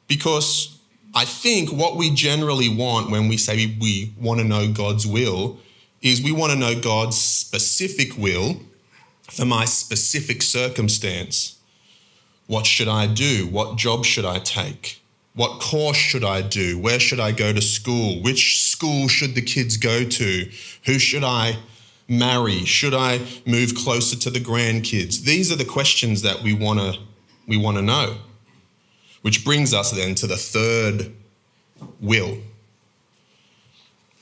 Because 0.08 0.78
I 1.14 1.24
think 1.24 1.70
what 1.72 1.96
we 1.96 2.10
generally 2.10 2.68
want 2.68 3.10
when 3.10 3.28
we 3.28 3.36
say 3.36 3.76
we 3.80 4.12
want 4.20 4.40
to 4.40 4.44
know 4.44 4.70
God's 4.72 5.06
will 5.06 5.58
is 6.02 6.22
we 6.22 6.32
want 6.32 6.52
to 6.52 6.58
know 6.58 6.78
God's 6.78 7.16
specific 7.16 8.16
will 8.16 8.60
for 9.22 9.44
my 9.44 9.64
specific 9.64 10.42
circumstance. 10.42 11.58
What 12.46 12.66
should 12.66 12.88
I 12.88 13.06
do? 13.06 13.48
What 13.48 13.76
job 13.76 14.04
should 14.04 14.24
I 14.24 14.38
take? 14.38 15.02
What 15.34 15.60
course 15.60 15.96
should 15.96 16.24
I 16.24 16.40
do? 16.40 16.78
Where 16.78 16.98
should 16.98 17.20
I 17.20 17.32
go 17.32 17.52
to 17.52 17.60
school? 17.60 18.22
Which 18.22 18.62
school 18.62 19.08
should 19.08 19.34
the 19.34 19.42
kids 19.42 19.76
go 19.76 20.04
to? 20.04 20.50
Who 20.86 20.98
should 20.98 21.24
I 21.24 21.58
marry? 22.08 22.64
Should 22.64 22.94
I 22.94 23.20
move 23.44 23.74
closer 23.74 24.16
to 24.16 24.30
the 24.30 24.38
grandkids? 24.38 25.24
These 25.24 25.52
are 25.52 25.56
the 25.56 25.64
questions 25.64 26.22
that 26.22 26.42
we 26.42 26.54
want 26.54 26.80
to 26.80 26.98
we 27.46 27.56
want 27.56 27.76
to 27.76 27.82
know. 27.82 28.16
Which 29.22 29.44
brings 29.44 29.74
us 29.74 29.90
then 29.90 30.14
to 30.16 30.26
the 30.26 30.36
third 30.36 31.12
will. 32.00 32.38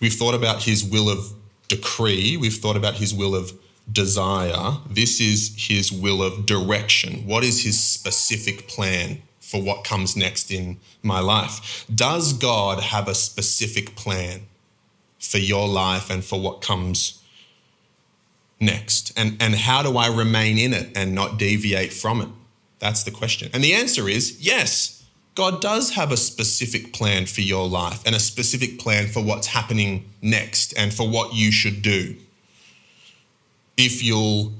We've 0.00 0.12
thought 0.12 0.34
about 0.34 0.62
his 0.64 0.84
will 0.84 1.08
of 1.08 1.32
decree, 1.68 2.36
we've 2.36 2.54
thought 2.54 2.76
about 2.76 2.94
his 2.94 3.14
will 3.14 3.34
of 3.34 3.52
desire. 3.90 4.78
This 4.88 5.20
is 5.20 5.54
his 5.56 5.92
will 5.92 6.22
of 6.22 6.46
direction. 6.46 7.26
What 7.26 7.44
is 7.44 7.64
his 7.64 7.82
specific 7.82 8.68
plan? 8.68 9.22
for 9.44 9.60
what 9.60 9.84
comes 9.84 10.16
next 10.16 10.50
in 10.50 10.78
my 11.02 11.20
life. 11.20 11.84
Does 11.94 12.32
God 12.32 12.80
have 12.80 13.06
a 13.06 13.14
specific 13.14 13.94
plan 13.94 14.46
for 15.18 15.36
your 15.36 15.68
life 15.68 16.08
and 16.08 16.24
for 16.24 16.40
what 16.40 16.62
comes 16.62 17.22
next? 18.58 19.12
And, 19.18 19.36
and 19.40 19.54
how 19.54 19.82
do 19.82 19.98
I 19.98 20.08
remain 20.08 20.56
in 20.58 20.72
it 20.72 20.96
and 20.96 21.14
not 21.14 21.38
deviate 21.38 21.92
from 21.92 22.22
it? 22.22 22.28
That's 22.78 23.04
the 23.04 23.10
question. 23.10 23.50
And 23.52 23.62
the 23.62 23.74
answer 23.74 24.08
is 24.08 24.40
yes, 24.40 25.03
God 25.34 25.60
does 25.60 25.90
have 25.90 26.12
a 26.12 26.16
specific 26.16 26.92
plan 26.92 27.26
for 27.26 27.40
your 27.40 27.68
life 27.68 28.02
and 28.06 28.14
a 28.14 28.20
specific 28.20 28.78
plan 28.78 29.08
for 29.08 29.22
what's 29.22 29.48
happening 29.48 30.08
next 30.22 30.72
and 30.76 30.94
for 30.94 31.08
what 31.08 31.34
you 31.34 31.50
should 31.50 31.82
do. 31.82 32.14
If 33.76 34.02
you'll 34.02 34.52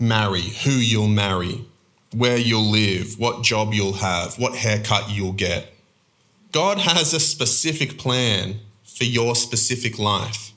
marry, 0.00 0.40
who 0.40 0.72
you'll 0.72 1.06
marry, 1.06 1.64
where 2.12 2.36
you'll 2.36 2.68
live, 2.68 3.18
what 3.18 3.44
job 3.44 3.72
you'll 3.72 3.94
have, 3.94 4.38
what 4.40 4.56
haircut 4.56 5.08
you'll 5.08 5.32
get. 5.32 5.72
God 6.50 6.78
has 6.78 7.14
a 7.14 7.20
specific 7.20 7.96
plan 7.96 8.58
for 8.84 9.04
your 9.04 9.36
specific 9.36 10.00
life. 10.00 10.52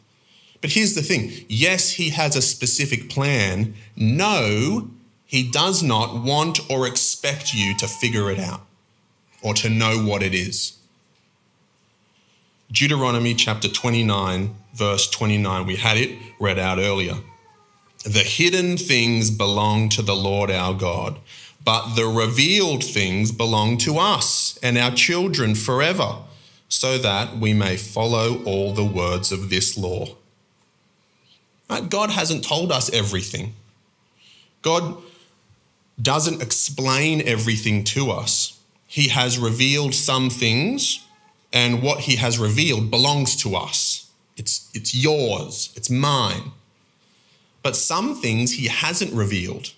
But 0.59 0.71
here's 0.71 0.95
the 0.95 1.03
thing 1.03 1.31
yes, 1.47 1.91
He 1.91 2.09
has 2.09 2.35
a 2.35 2.41
specific 2.41 3.09
plan. 3.09 3.75
No, 3.95 4.89
He 5.25 5.49
does 5.49 5.83
not 5.83 6.23
want 6.23 6.59
or 6.69 6.87
expect 6.87 7.53
you 7.53 7.77
to 7.77 7.87
figure 7.87 8.31
it 8.31 8.39
out 8.39 8.61
or 9.45 9.53
to 9.53 9.69
know 9.69 9.97
what 10.03 10.21
it 10.21 10.33
is. 10.33 10.77
Deuteronomy 12.71 13.33
chapter 13.33 13.69
29, 13.69 14.55
verse 14.73 15.09
29, 15.09 15.65
we 15.65 15.75
had 15.77 15.95
it 15.95 16.17
read 16.39 16.59
out 16.59 16.79
earlier. 16.79 17.15
The 18.03 18.19
hidden 18.19 18.75
things 18.75 19.31
belong 19.31 19.87
to 19.89 20.01
the 20.01 20.15
Lord 20.15 20.51
our 20.51 20.73
God 20.73 21.19
but 21.65 21.95
the 21.95 22.05
revealed 22.05 22.83
things 22.83 23.31
belong 23.31 23.77
to 23.79 23.97
us 23.97 24.57
and 24.61 24.77
our 24.77 24.91
children 24.91 25.55
forever, 25.55 26.19
so 26.69 26.99
that 26.99 27.37
we 27.37 27.53
may 27.53 27.75
follow 27.75 28.43
all 28.43 28.71
the 28.73 28.85
words 28.85 29.31
of 29.31 29.49
this 29.49 29.75
law. 29.75 30.15
God 31.89 32.11
hasn't 32.11 32.43
told 32.43 32.71
us 32.71 32.93
everything. 32.93 33.55
God 34.61 34.97
doesn't 35.99 36.41
explain 36.41 37.27
everything 37.27 37.83
to 37.85 38.11
us. 38.11 38.54
He 38.87 39.09
has 39.09 39.37
revealed 39.37 39.93
some 39.93 40.29
things 40.29 41.05
and 41.51 41.81
what 41.81 42.01
he 42.01 42.17
has 42.17 42.37
revealed 42.37 42.91
belongs 42.91 43.35
to 43.37 43.55
us. 43.55 44.11
It's, 44.37 44.69
it's 44.73 44.93
yours, 44.93 45.71
it's 45.75 45.89
mine. 45.89 46.51
But 47.63 47.75
some 47.75 48.15
things 48.15 48.53
he 48.53 48.67
hasn't 48.67 49.13
revealed. 49.13 49.71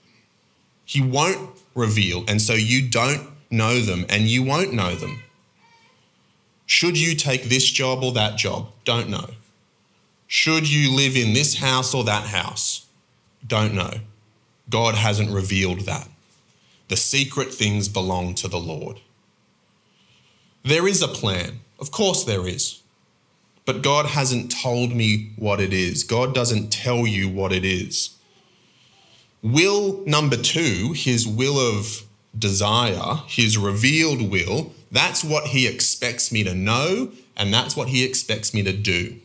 He 0.84 1.02
won't 1.02 1.52
reveal, 1.76 2.24
and 2.28 2.42
so 2.42 2.54
you 2.54 2.90
don't 2.90 3.30
know 3.50 3.80
them 3.80 4.06
and 4.10 4.24
you 4.24 4.44
won't 4.44 4.74
know 4.74 4.96
them. 4.96 5.24
Should 6.66 6.98
you 7.00 7.16
take 7.16 7.44
this 7.44 7.66
job 7.66 8.04
or 8.04 8.12
that 8.14 8.38
job? 8.38 8.68
Don't 8.84 9.10
know. 9.10 9.30
Should 10.28 10.70
you 10.70 10.94
live 10.94 11.16
in 11.16 11.34
this 11.34 11.60
house 11.60 11.94
or 11.94 12.04
that 12.04 12.26
house? 12.26 12.86
Don't 13.46 13.74
know. 13.74 13.94
God 14.70 14.96
hasn't 14.96 15.32
revealed 15.32 15.82
that. 15.82 16.10
The 16.88 16.98
secret 16.98 17.54
things 17.54 17.90
belong 17.90 18.34
to 18.36 18.48
the 18.48 18.60
Lord. 18.60 19.02
There 20.64 20.88
is 20.88 21.02
a 21.02 21.08
plan. 21.08 21.60
Of 21.80 21.92
course, 21.92 22.24
there 22.24 22.48
is. 22.48 22.82
But 23.66 23.82
God 23.82 24.06
hasn't 24.06 24.52
told 24.52 24.94
me 24.94 25.32
what 25.36 25.60
it 25.60 25.74
is. 25.74 26.04
God 26.04 26.34
doesn't 26.34 26.72
tell 26.72 27.06
you 27.06 27.28
what 27.30 27.52
it 27.52 27.66
is. 27.66 28.18
Will 29.44 30.04
number 30.06 30.38
two, 30.38 30.94
his 30.94 31.28
will 31.28 31.60
of 31.60 32.04
desire, 32.38 33.18
his 33.28 33.58
revealed 33.58 34.30
will, 34.32 34.72
that's 34.92 35.24
what 35.24 35.48
he 35.48 35.68
expects 35.68 36.32
me 36.32 36.44
to 36.44 36.56
know, 36.56 37.12
and 37.36 37.54
that's 37.54 37.76
what 37.76 37.90
he 37.90 38.04
expects 38.04 38.54
me 38.54 38.64
to 38.64 38.74
do. 38.74 39.18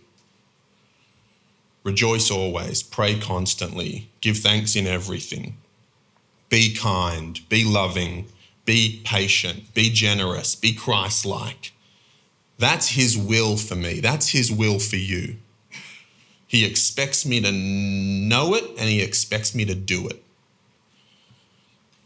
Rejoice 1.84 2.30
always, 2.30 2.82
pray 2.82 3.18
constantly, 3.18 4.08
give 4.20 4.38
thanks 4.38 4.76
in 4.76 4.86
everything. 4.86 5.56
Be 6.52 6.74
kind, 6.74 7.40
be 7.48 7.64
loving, 7.64 8.26
be 8.66 9.00
patient, 9.06 9.72
be 9.72 9.88
generous, 9.88 10.54
be 10.54 10.74
Christ 10.74 11.24
like. 11.24 11.72
That's 12.58 12.88
his 12.88 13.16
will 13.16 13.56
for 13.56 13.74
me, 13.74 14.00
that's 14.00 14.28
his 14.28 14.52
will 14.52 14.78
for 14.78 14.96
you. 14.96 15.36
He 16.46 16.66
expects 16.66 17.24
me 17.24 17.40
to 17.40 17.50
know 17.50 18.52
it 18.52 18.64
and 18.78 18.90
he 18.90 19.00
expects 19.00 19.54
me 19.54 19.64
to 19.64 19.74
do 19.74 20.06
it. 20.08 20.22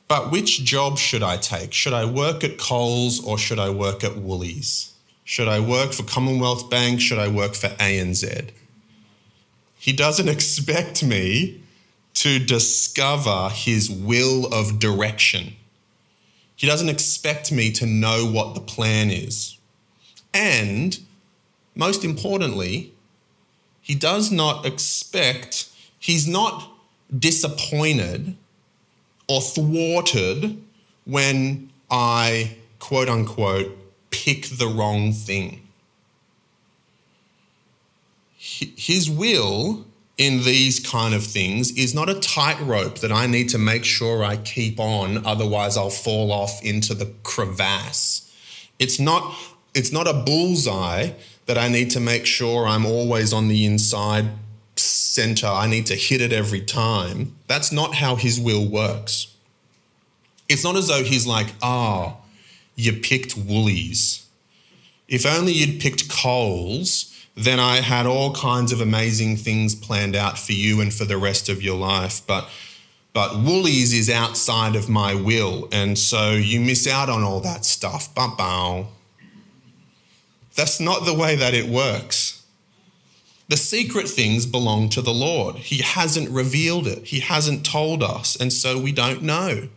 But 0.07 0.31
which 0.31 0.63
job 0.63 0.97
should 0.97 1.25
I 1.25 1.39
take? 1.39 1.73
Should 1.73 1.93
I 1.93 2.05
work 2.05 2.45
at 2.45 2.57
Coles 2.57 3.21
or 3.25 3.39
should 3.39 3.59
I 3.59 3.71
work 3.71 4.05
at 4.05 4.17
Woolies? 4.17 4.93
Should 5.25 5.49
I 5.49 5.59
work 5.59 5.93
for 5.93 6.05
Commonwealth 6.05 6.71
Bank? 6.71 7.01
Should 7.01 7.19
I 7.19 7.27
work 7.27 7.57
for 7.57 7.71
ANZ? 7.81 8.51
He 9.77 9.93
doesn't 9.93 10.29
expect 10.37 11.03
me 11.03 11.63
to 12.17 12.39
discover 12.39 13.51
his 13.53 13.91
will 13.91 14.47
of 14.53 14.79
direction. 14.79 15.55
He 16.57 16.67
doesn't 16.67 16.89
expect 16.89 17.53
me 17.53 17.71
to 17.73 17.85
know 17.85 18.27
what 18.27 18.55
the 18.55 18.61
plan 18.61 19.11
is. 19.11 19.59
And 20.33 20.99
most 21.75 22.05
importantly, 22.05 22.95
he 23.83 23.95
does 23.95 24.33
not 24.33 24.65
expect, 24.65 25.69
he's 25.99 26.27
not 26.27 26.73
disappointed 27.17 28.35
or 29.29 29.43
thwarted 29.43 30.63
when 31.05 31.71
I, 31.91 32.57
quote 32.79 33.11
unquote, 33.11 33.77
pick 34.11 34.47
the 34.47 34.69
wrong 34.69 35.13
thing. 35.13 35.69
His 38.39 39.11
will 39.11 39.85
in 40.19 40.45
these 40.45 40.81
kind 40.81 41.15
of 41.15 41.25
things 41.25 41.71
is 41.73 41.95
not 41.95 42.09
a 42.09 42.19
tightrope 42.19 43.01
that 43.01 43.13
I 43.13 43.27
need 43.27 43.51
to 43.51 43.59
make 43.59 43.85
sure 43.85 44.25
I 44.25 44.37
keep 44.37 44.81
on, 44.81 45.25
otherwise 45.27 45.77
I'll 45.77 45.91
fall 45.91 46.33
off 46.33 46.65
into 46.65 46.95
the 46.95 47.13
crevasse. 47.23 48.23
It's 48.79 48.99
not, 48.99 49.35
it's 49.75 49.93
not 49.93 50.09
a 50.09 50.15
bullseye 50.15 51.11
that 51.45 51.59
I 51.59 51.69
need 51.69 51.91
to 51.91 52.01
make 52.01 52.25
sure 52.27 52.67
I'm 52.67 52.87
always 52.87 53.33
on 53.33 53.49
the 53.49 53.65
inside 53.67 54.31
center. 54.77 55.47
I 55.47 55.67
need 55.67 55.87
to 55.87 55.95
hit 55.95 56.21
it 56.21 56.33
every 56.33 56.63
time. 56.63 57.37
That's 57.47 57.71
not 57.71 57.95
how 57.97 58.17
his 58.17 58.41
will 58.41 58.67
works. 58.67 59.35
It's 60.49 60.65
not 60.65 60.77
as 60.77 60.89
though 60.89 61.03
he's 61.03 61.27
like, 61.27 61.49
ah, 61.63 62.17
oh, 62.17 62.25
you 62.75 62.95
picked 62.95 63.37
Woolies. 63.37 64.27
If 65.09 65.27
only 65.27 65.53
you'd 65.53 65.81
picked 65.81 66.11
Coles, 66.11 67.16
then 67.37 67.61
I 67.61 67.77
had 67.77 68.07
all 68.07 68.33
kinds 68.35 68.73
of 68.73 68.81
amazing 68.81 69.37
things 69.37 69.75
planned 69.75 70.17
out 70.17 70.39
for 70.39 70.53
you 70.53 70.81
and 70.81 70.93
for 70.93 71.05
the 71.05 71.19
rest 71.19 71.49
of 71.49 71.63
your 71.63 71.77
life. 71.77 72.23
But 72.27 72.49
but 73.13 73.39
Woolies 73.39 73.95
is 73.95 74.11
outside 74.11 74.77
of 74.77 74.91
my 74.91 75.15
will, 75.15 75.71
and 75.73 75.99
so 75.99 76.33
you 76.33 76.61
miss 76.61 76.87
out 76.87 77.09
on 77.09 77.23
all 77.23 77.41
that 77.41 77.65
stuff. 77.65 78.15
Ba 78.15 78.85
That's 80.55 80.81
not 80.81 81.07
the 81.07 81.15
way 81.15 81.35
that 81.35 81.55
it 81.55 81.67
works. 81.67 82.45
The 83.49 83.57
secret 83.57 84.09
things 84.09 84.45
belong 84.45 84.91
to 84.91 85.01
the 85.01 85.15
Lord. 85.15 85.57
He 85.57 85.79
hasn't 85.79 86.29
revealed 86.29 86.87
it, 86.87 87.07
He 87.07 87.21
hasn't 87.21 87.65
told 87.65 88.03
us, 88.03 88.37
and 88.37 88.53
so 88.53 88.79
we 88.79 88.93
don't 88.93 89.23
know. 89.23 89.69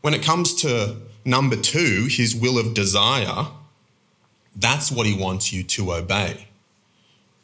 When 0.00 0.14
it 0.14 0.22
comes 0.22 0.54
to 0.62 0.96
number 1.26 1.56
two, 1.56 2.06
His 2.08 2.34
will 2.34 2.58
of 2.58 2.72
desire, 2.72 3.48
that's 4.56 4.90
what 4.90 5.06
he 5.06 5.14
wants 5.14 5.52
you 5.52 5.62
to 5.64 5.92
obey. 5.92 6.48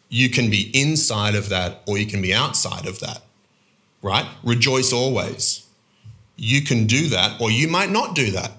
You 0.09 0.29
can 0.29 0.51
be 0.51 0.71
inside 0.75 1.35
of 1.35 1.49
that 1.49 1.83
or 1.87 1.99
you 1.99 2.07
can 2.07 2.21
be 2.23 2.35
outside 2.35 2.87
of 2.87 3.01
that, 3.01 3.23
right? 4.03 4.27
Rejoice 4.43 4.93
always. 4.93 5.67
You 6.37 6.63
can 6.63 6.87
do 6.87 7.09
that 7.09 7.41
or 7.41 7.51
you 7.51 7.69
might 7.69 7.91
not 7.91 8.15
do 8.15 8.31
that. 8.33 8.53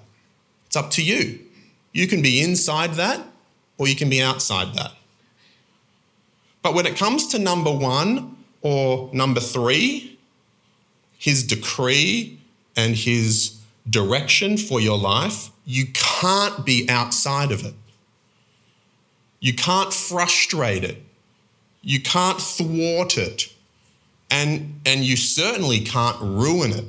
It's 0.66 0.76
up 0.76 0.90
to 0.92 1.02
you. 1.02 1.40
You 1.92 2.06
can 2.06 2.22
be 2.22 2.40
inside 2.40 2.94
that 2.94 3.20
or 3.78 3.88
you 3.88 3.96
can 3.96 4.08
be 4.08 4.22
outside 4.22 4.74
that. 4.74 4.92
But 6.62 6.74
when 6.74 6.86
it 6.86 6.96
comes 6.96 7.26
to 7.28 7.38
number 7.38 7.72
one 7.72 8.36
or 8.62 9.10
number 9.12 9.40
three, 9.40 10.18
his 11.18 11.42
decree 11.42 12.38
and 12.76 12.96
his 12.96 13.60
direction 13.88 14.56
for 14.56 14.80
your 14.80 14.96
life, 14.96 15.50
you 15.66 15.86
can't 15.92 16.64
be 16.64 16.88
outside 16.88 17.52
of 17.52 17.64
it. 17.64 17.74
You 19.42 19.52
can't 19.52 19.92
frustrate 19.92 20.84
it. 20.84 21.02
You 21.82 22.00
can't 22.00 22.40
thwart 22.40 23.18
it. 23.18 23.52
And, 24.30 24.80
and 24.86 25.00
you 25.00 25.16
certainly 25.16 25.80
can't 25.80 26.16
ruin 26.20 26.70
it. 26.70 26.84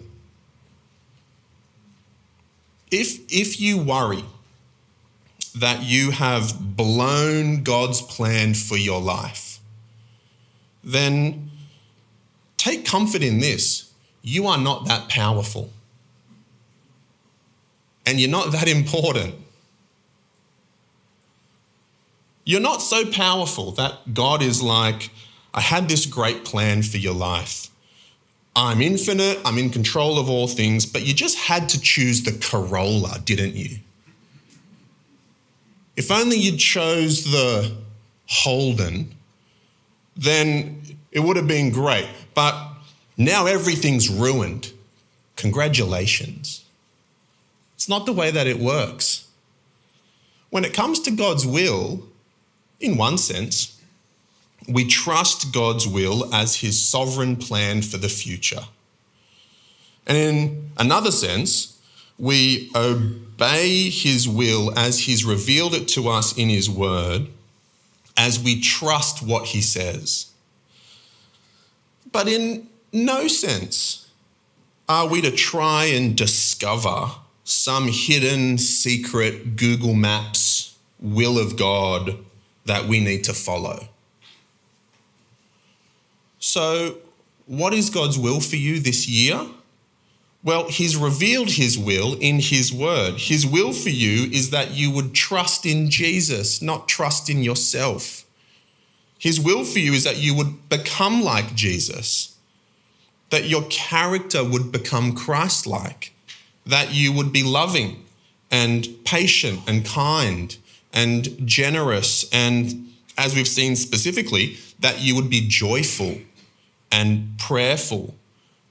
If, 2.92 3.20
if 3.28 3.60
you 3.60 3.80
worry 3.80 4.24
that 5.56 5.82
you 5.82 6.12
have 6.12 6.78
blown 6.78 7.64
God's 7.64 8.02
plan 8.04 8.54
for 8.54 8.78
your 8.78 9.02
life, 9.02 9.60
then 10.84 11.50
take 12.58 12.86
comfort 12.86 13.24
in 13.24 13.40
this. 13.40 13.92
You 14.22 14.46
are 14.46 14.60
not 14.60 14.86
that 14.86 15.10
powerful. 15.10 15.72
And 18.06 18.20
you're 18.22 18.30
not 18.30 18.52
that 18.52 18.68
important. 18.78 19.43
You're 22.46 22.62
not 22.62 22.82
so 22.82 23.06
powerful 23.10 23.72
that 23.74 24.14
God 24.14 24.42
is 24.42 24.62
like, 24.62 25.12
I 25.54 25.62
had 25.62 25.88
this 25.88 26.06
great 26.06 26.44
plan 26.44 26.84
for 26.84 26.98
your 26.98 27.14
life. 27.14 27.70
I'm 28.56 28.82
infinite, 28.82 29.40
I'm 29.46 29.58
in 29.58 29.70
control 29.70 30.20
of 30.20 30.30
all 30.30 30.48
things, 30.48 30.86
but 30.86 31.06
you 31.06 31.14
just 31.14 31.38
had 31.38 31.70
to 31.70 31.80
choose 31.80 32.24
the 32.24 32.34
Corolla, 32.34 33.20
didn't 33.24 33.56
you? 33.56 33.80
If 35.96 36.12
only 36.12 36.38
you 36.38 36.58
chose 36.58 37.24
the 37.26 37.76
Holden, 38.28 39.16
then 40.16 40.82
it 41.12 41.20
would 41.20 41.38
have 41.38 41.48
been 41.48 41.72
great. 41.72 42.08
But 42.34 42.56
now 43.18 43.46
everything's 43.46 44.10
ruined. 44.10 44.72
Congratulations. 45.36 46.66
It's 47.76 47.90
not 47.90 48.06
the 48.06 48.14
way 48.14 48.32
that 48.32 48.48
it 48.48 48.60
works. 48.60 49.28
When 50.50 50.64
it 50.64 50.74
comes 50.74 51.00
to 51.02 51.12
God's 51.12 51.46
will, 51.46 52.04
in 52.84 52.98
one 52.98 53.18
sense, 53.18 53.82
we 54.68 54.86
trust 54.86 55.54
God's 55.54 55.88
will 55.88 56.34
as 56.34 56.58
his 56.58 56.80
sovereign 56.82 57.38
plan 57.38 57.82
for 57.82 57.98
the 57.98 58.10
future. 58.10 58.66
And 60.06 60.18
in 60.18 60.72
another 60.78 61.12
sense, 61.12 61.80
we 62.20 62.70
obey 62.76 63.90
his 63.90 64.28
will 64.28 64.78
as 64.78 65.00
he's 65.00 65.24
revealed 65.24 65.74
it 65.74 65.88
to 65.90 66.10
us 66.10 66.38
in 66.38 66.50
his 66.50 66.70
word, 66.70 67.28
as 68.18 68.38
we 68.38 68.60
trust 68.60 69.26
what 69.26 69.48
he 69.48 69.62
says. 69.62 70.32
But 72.12 72.28
in 72.28 72.68
no 72.92 73.28
sense 73.28 74.10
are 74.90 75.08
we 75.08 75.22
to 75.22 75.32
try 75.32 75.86
and 75.86 76.18
discover 76.18 77.12
some 77.46 77.88
hidden, 77.88 78.58
secret 78.58 79.56
Google 79.56 79.94
Maps 79.94 80.78
will 81.00 81.40
of 81.40 81.58
God 81.58 82.18
that 82.66 82.86
we 82.86 83.00
need 83.00 83.24
to 83.26 83.34
follow. 83.34 83.90
So, 86.40 86.98
what 87.46 87.74
is 87.74 87.90
God's 87.90 88.18
will 88.18 88.40
for 88.40 88.56
you 88.56 88.80
this 88.80 89.08
year? 89.08 89.48
Well, 90.44 90.68
He's 90.68 90.98
revealed 90.98 91.52
His 91.52 91.78
will 91.78 92.16
in 92.20 92.40
His 92.40 92.72
word. 92.74 93.16
His 93.16 93.46
will 93.46 93.72
for 93.72 93.90
you 93.90 94.30
is 94.32 94.50
that 94.50 94.72
you 94.72 94.92
would 94.92 95.14
trust 95.14 95.66
in 95.66 95.90
Jesus, 95.90 96.62
not 96.62 96.88
trust 96.88 97.30
in 97.30 97.44
yourself. 97.44 98.26
His 99.18 99.40
will 99.40 99.64
for 99.64 99.80
you 99.80 99.94
is 99.94 100.04
that 100.04 100.18
you 100.18 100.36
would 100.36 100.68
become 100.68 101.22
like 101.22 101.56
Jesus, 101.56 102.38
that 103.30 103.46
your 103.46 103.64
character 103.70 104.44
would 104.44 104.70
become 104.70 105.16
Christ 105.16 105.66
like, 105.66 106.14
that 106.66 106.94
you 106.94 107.14
would 107.14 107.32
be 107.32 107.42
loving 107.42 108.04
and 108.52 108.86
patient 109.06 109.62
and 109.66 109.86
kind 109.86 110.58
and 110.94 111.46
generous, 111.46 112.30
and 112.32 112.94
as 113.18 113.36
we've 113.36 113.48
seen 113.48 113.76
specifically, 113.76 114.58
that 114.80 115.02
you 115.02 115.16
would 115.16 115.30
be 115.30 115.48
joyful 115.48 116.18
and 116.92 117.38
prayerful 117.38 118.16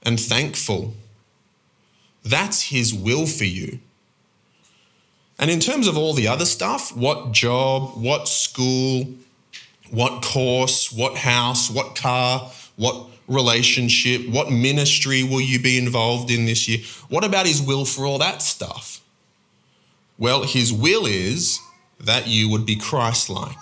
and 0.01 0.19
thankful. 0.19 0.93
That's 2.23 2.69
His 2.69 2.93
will 2.93 3.27
for 3.27 3.45
you. 3.45 3.79
And 5.37 5.51
in 5.51 5.59
terms 5.59 5.87
of 5.87 5.97
all 5.97 6.13
the 6.13 6.27
other 6.27 6.45
stuff, 6.45 6.95
what 6.95 7.33
job, 7.33 8.01
what 8.01 8.27
school, 8.27 9.07
what 9.91 10.23
course, 10.23 10.91
what 10.91 11.17
house, 11.17 11.69
what 11.69 11.95
car, 11.95 12.51
what 12.75 13.07
relationship, 13.27 14.27
what 14.29 14.51
ministry 14.51 15.23
will 15.23 15.41
you 15.41 15.59
be 15.59 15.77
involved 15.77 16.31
in 16.31 16.45
this 16.45 16.67
year? 16.67 16.79
What 17.09 17.23
about 17.23 17.45
his 17.45 17.61
will 17.61 17.85
for 17.85 18.05
all 18.05 18.19
that 18.19 18.41
stuff? 18.41 19.01
Well, 20.17 20.43
his 20.43 20.71
will 20.71 21.05
is 21.05 21.59
that 22.03 22.27
you 22.27 22.49
would 22.49 22.65
be 22.65 22.75
Christ 22.75 23.29
like, 23.29 23.57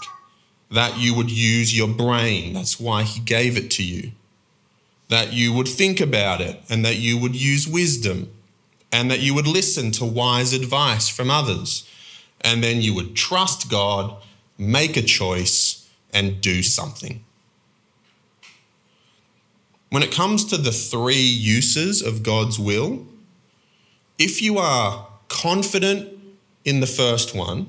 that 0.70 0.98
you 0.98 1.14
would 1.14 1.32
use 1.32 1.78
your 1.78 1.88
brain. 1.88 2.54
That's 2.54 2.80
why 2.80 3.04
he 3.04 3.20
gave 3.20 3.58
it 3.58 3.70
to 3.72 3.84
you. 3.84 4.12
That 5.10 5.34
you 5.34 5.54
would 5.54 5.68
think 5.68 6.00
about 6.00 6.42
it 6.42 6.62
and 6.70 6.84
that 6.84 6.98
you 6.98 7.18
would 7.18 7.36
use 7.36 7.68
wisdom 7.68 8.32
and 8.92 9.12
that 9.12 9.20
you 9.20 9.34
would 9.34 9.48
listen 9.48 9.92
to 9.92 10.06
wise 10.06 10.54
advice 10.54 11.08
from 11.08 11.30
others. 11.30 11.88
And 12.42 12.64
then 12.64 12.82
you 12.82 12.96
would 12.96 13.16
trust 13.16 13.70
God, 13.70 14.16
make 14.58 14.98
a 14.98 15.02
choice, 15.02 15.89
and 16.14 16.42
do 16.42 16.64
something. 16.64 17.24
When 19.89 20.04
it 20.04 20.12
comes 20.12 20.46
to 20.46 20.58
the 20.58 20.72
three 20.72 21.16
uses 21.16 22.02
of 22.02 22.24
God's 22.24 22.58
will, 22.58 23.06
if 24.18 24.42
you 24.42 24.58
are 24.58 25.08
confident 25.28 26.18
in 26.64 26.80
the 26.80 26.88
first 26.88 27.36
one, 27.36 27.68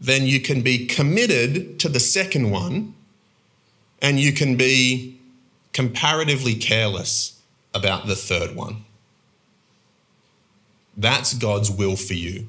then 0.00 0.26
you 0.26 0.40
can 0.40 0.62
be 0.62 0.86
committed 0.86 1.80
to 1.80 1.88
the 1.88 2.00
second 2.00 2.50
one 2.50 2.94
and 4.00 4.20
you 4.20 4.32
can 4.32 4.56
be 4.56 5.18
comparatively 5.72 6.54
careless 6.54 7.40
about 7.74 8.06
the 8.06 8.14
third 8.14 8.54
one. 8.54 8.84
That's 10.96 11.34
God's 11.34 11.70
will 11.70 11.96
for 11.96 12.14
you 12.14 12.46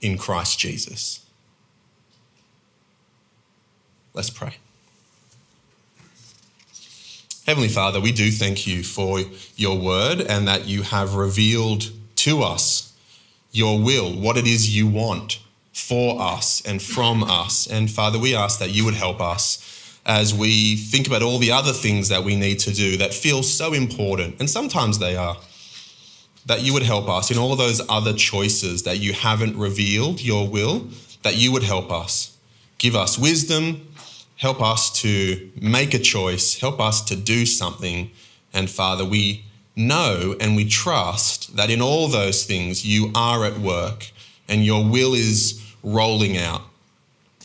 in 0.00 0.18
Christ 0.18 0.58
Jesus. 0.58 1.24
Let's 4.14 4.30
pray. 4.30 4.56
Heavenly 7.46 7.68
Father, 7.68 8.00
we 8.00 8.12
do 8.12 8.30
thank 8.30 8.66
you 8.66 8.82
for 8.84 9.20
your 9.56 9.78
word 9.78 10.20
and 10.20 10.46
that 10.46 10.66
you 10.66 10.82
have 10.82 11.14
revealed 11.14 11.90
to 12.16 12.42
us 12.42 12.92
your 13.50 13.80
will, 13.80 14.12
what 14.12 14.36
it 14.36 14.46
is 14.46 14.74
you 14.74 14.86
want 14.86 15.40
for 15.72 16.20
us 16.20 16.60
and 16.64 16.82
from 16.82 17.24
us. 17.24 17.66
And 17.66 17.90
Father, 17.90 18.18
we 18.18 18.34
ask 18.34 18.58
that 18.58 18.70
you 18.70 18.84
would 18.84 18.94
help 18.94 19.20
us 19.20 19.98
as 20.04 20.34
we 20.34 20.76
think 20.76 21.06
about 21.06 21.22
all 21.22 21.38
the 21.38 21.52
other 21.52 21.72
things 21.72 22.08
that 22.08 22.24
we 22.24 22.36
need 22.36 22.58
to 22.58 22.72
do 22.72 22.96
that 22.96 23.14
feel 23.14 23.42
so 23.42 23.72
important, 23.72 24.38
and 24.40 24.50
sometimes 24.50 24.98
they 24.98 25.16
are, 25.16 25.36
that 26.44 26.62
you 26.62 26.72
would 26.72 26.82
help 26.82 27.08
us 27.08 27.30
in 27.30 27.38
all 27.38 27.54
those 27.54 27.80
other 27.88 28.12
choices 28.12 28.82
that 28.82 28.98
you 28.98 29.12
haven't 29.12 29.56
revealed 29.56 30.20
your 30.20 30.48
will, 30.48 30.88
that 31.22 31.36
you 31.36 31.52
would 31.52 31.62
help 31.62 31.92
us. 31.92 32.36
Give 32.78 32.96
us 32.96 33.16
wisdom, 33.16 33.86
help 34.36 34.60
us 34.60 34.90
to 35.02 35.50
make 35.54 35.94
a 35.94 36.00
choice, 36.00 36.58
help 36.58 36.80
us 36.80 37.00
to 37.02 37.14
do 37.14 37.46
something. 37.46 38.10
And 38.52 38.68
Father, 38.68 39.04
we 39.04 39.44
know 39.76 40.34
and 40.40 40.56
we 40.56 40.68
trust 40.68 41.56
that 41.56 41.70
in 41.70 41.80
all 41.80 42.08
those 42.08 42.44
things 42.44 42.84
you 42.84 43.12
are 43.14 43.44
at 43.44 43.58
work 43.58 44.10
and 44.48 44.64
your 44.64 44.84
will 44.84 45.14
is 45.14 45.61
rolling 45.82 46.36
out, 46.36 46.62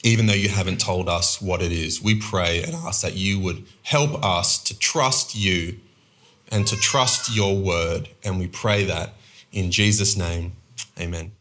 even 0.03 0.27
though 0.27 0.33
you 0.33 0.49
haven't 0.49 0.79
told 0.79 1.09
us 1.09 1.41
what 1.41 1.61
it 1.61 1.71
is. 1.71 2.01
We 2.01 2.19
pray 2.19 2.63
and 2.63 2.73
ask 2.75 3.01
that 3.01 3.15
you 3.15 3.39
would 3.39 3.65
help 3.83 4.23
us 4.23 4.57
to 4.63 4.77
trust 4.77 5.35
you 5.35 5.77
and 6.49 6.65
to 6.67 6.75
trust 6.75 7.35
your 7.35 7.57
word. 7.57 8.09
And 8.23 8.39
we 8.39 8.47
pray 8.47 8.85
that 8.85 9.13
in 9.51 9.71
Jesus' 9.71 10.15
name, 10.15 10.53
amen. 10.99 11.31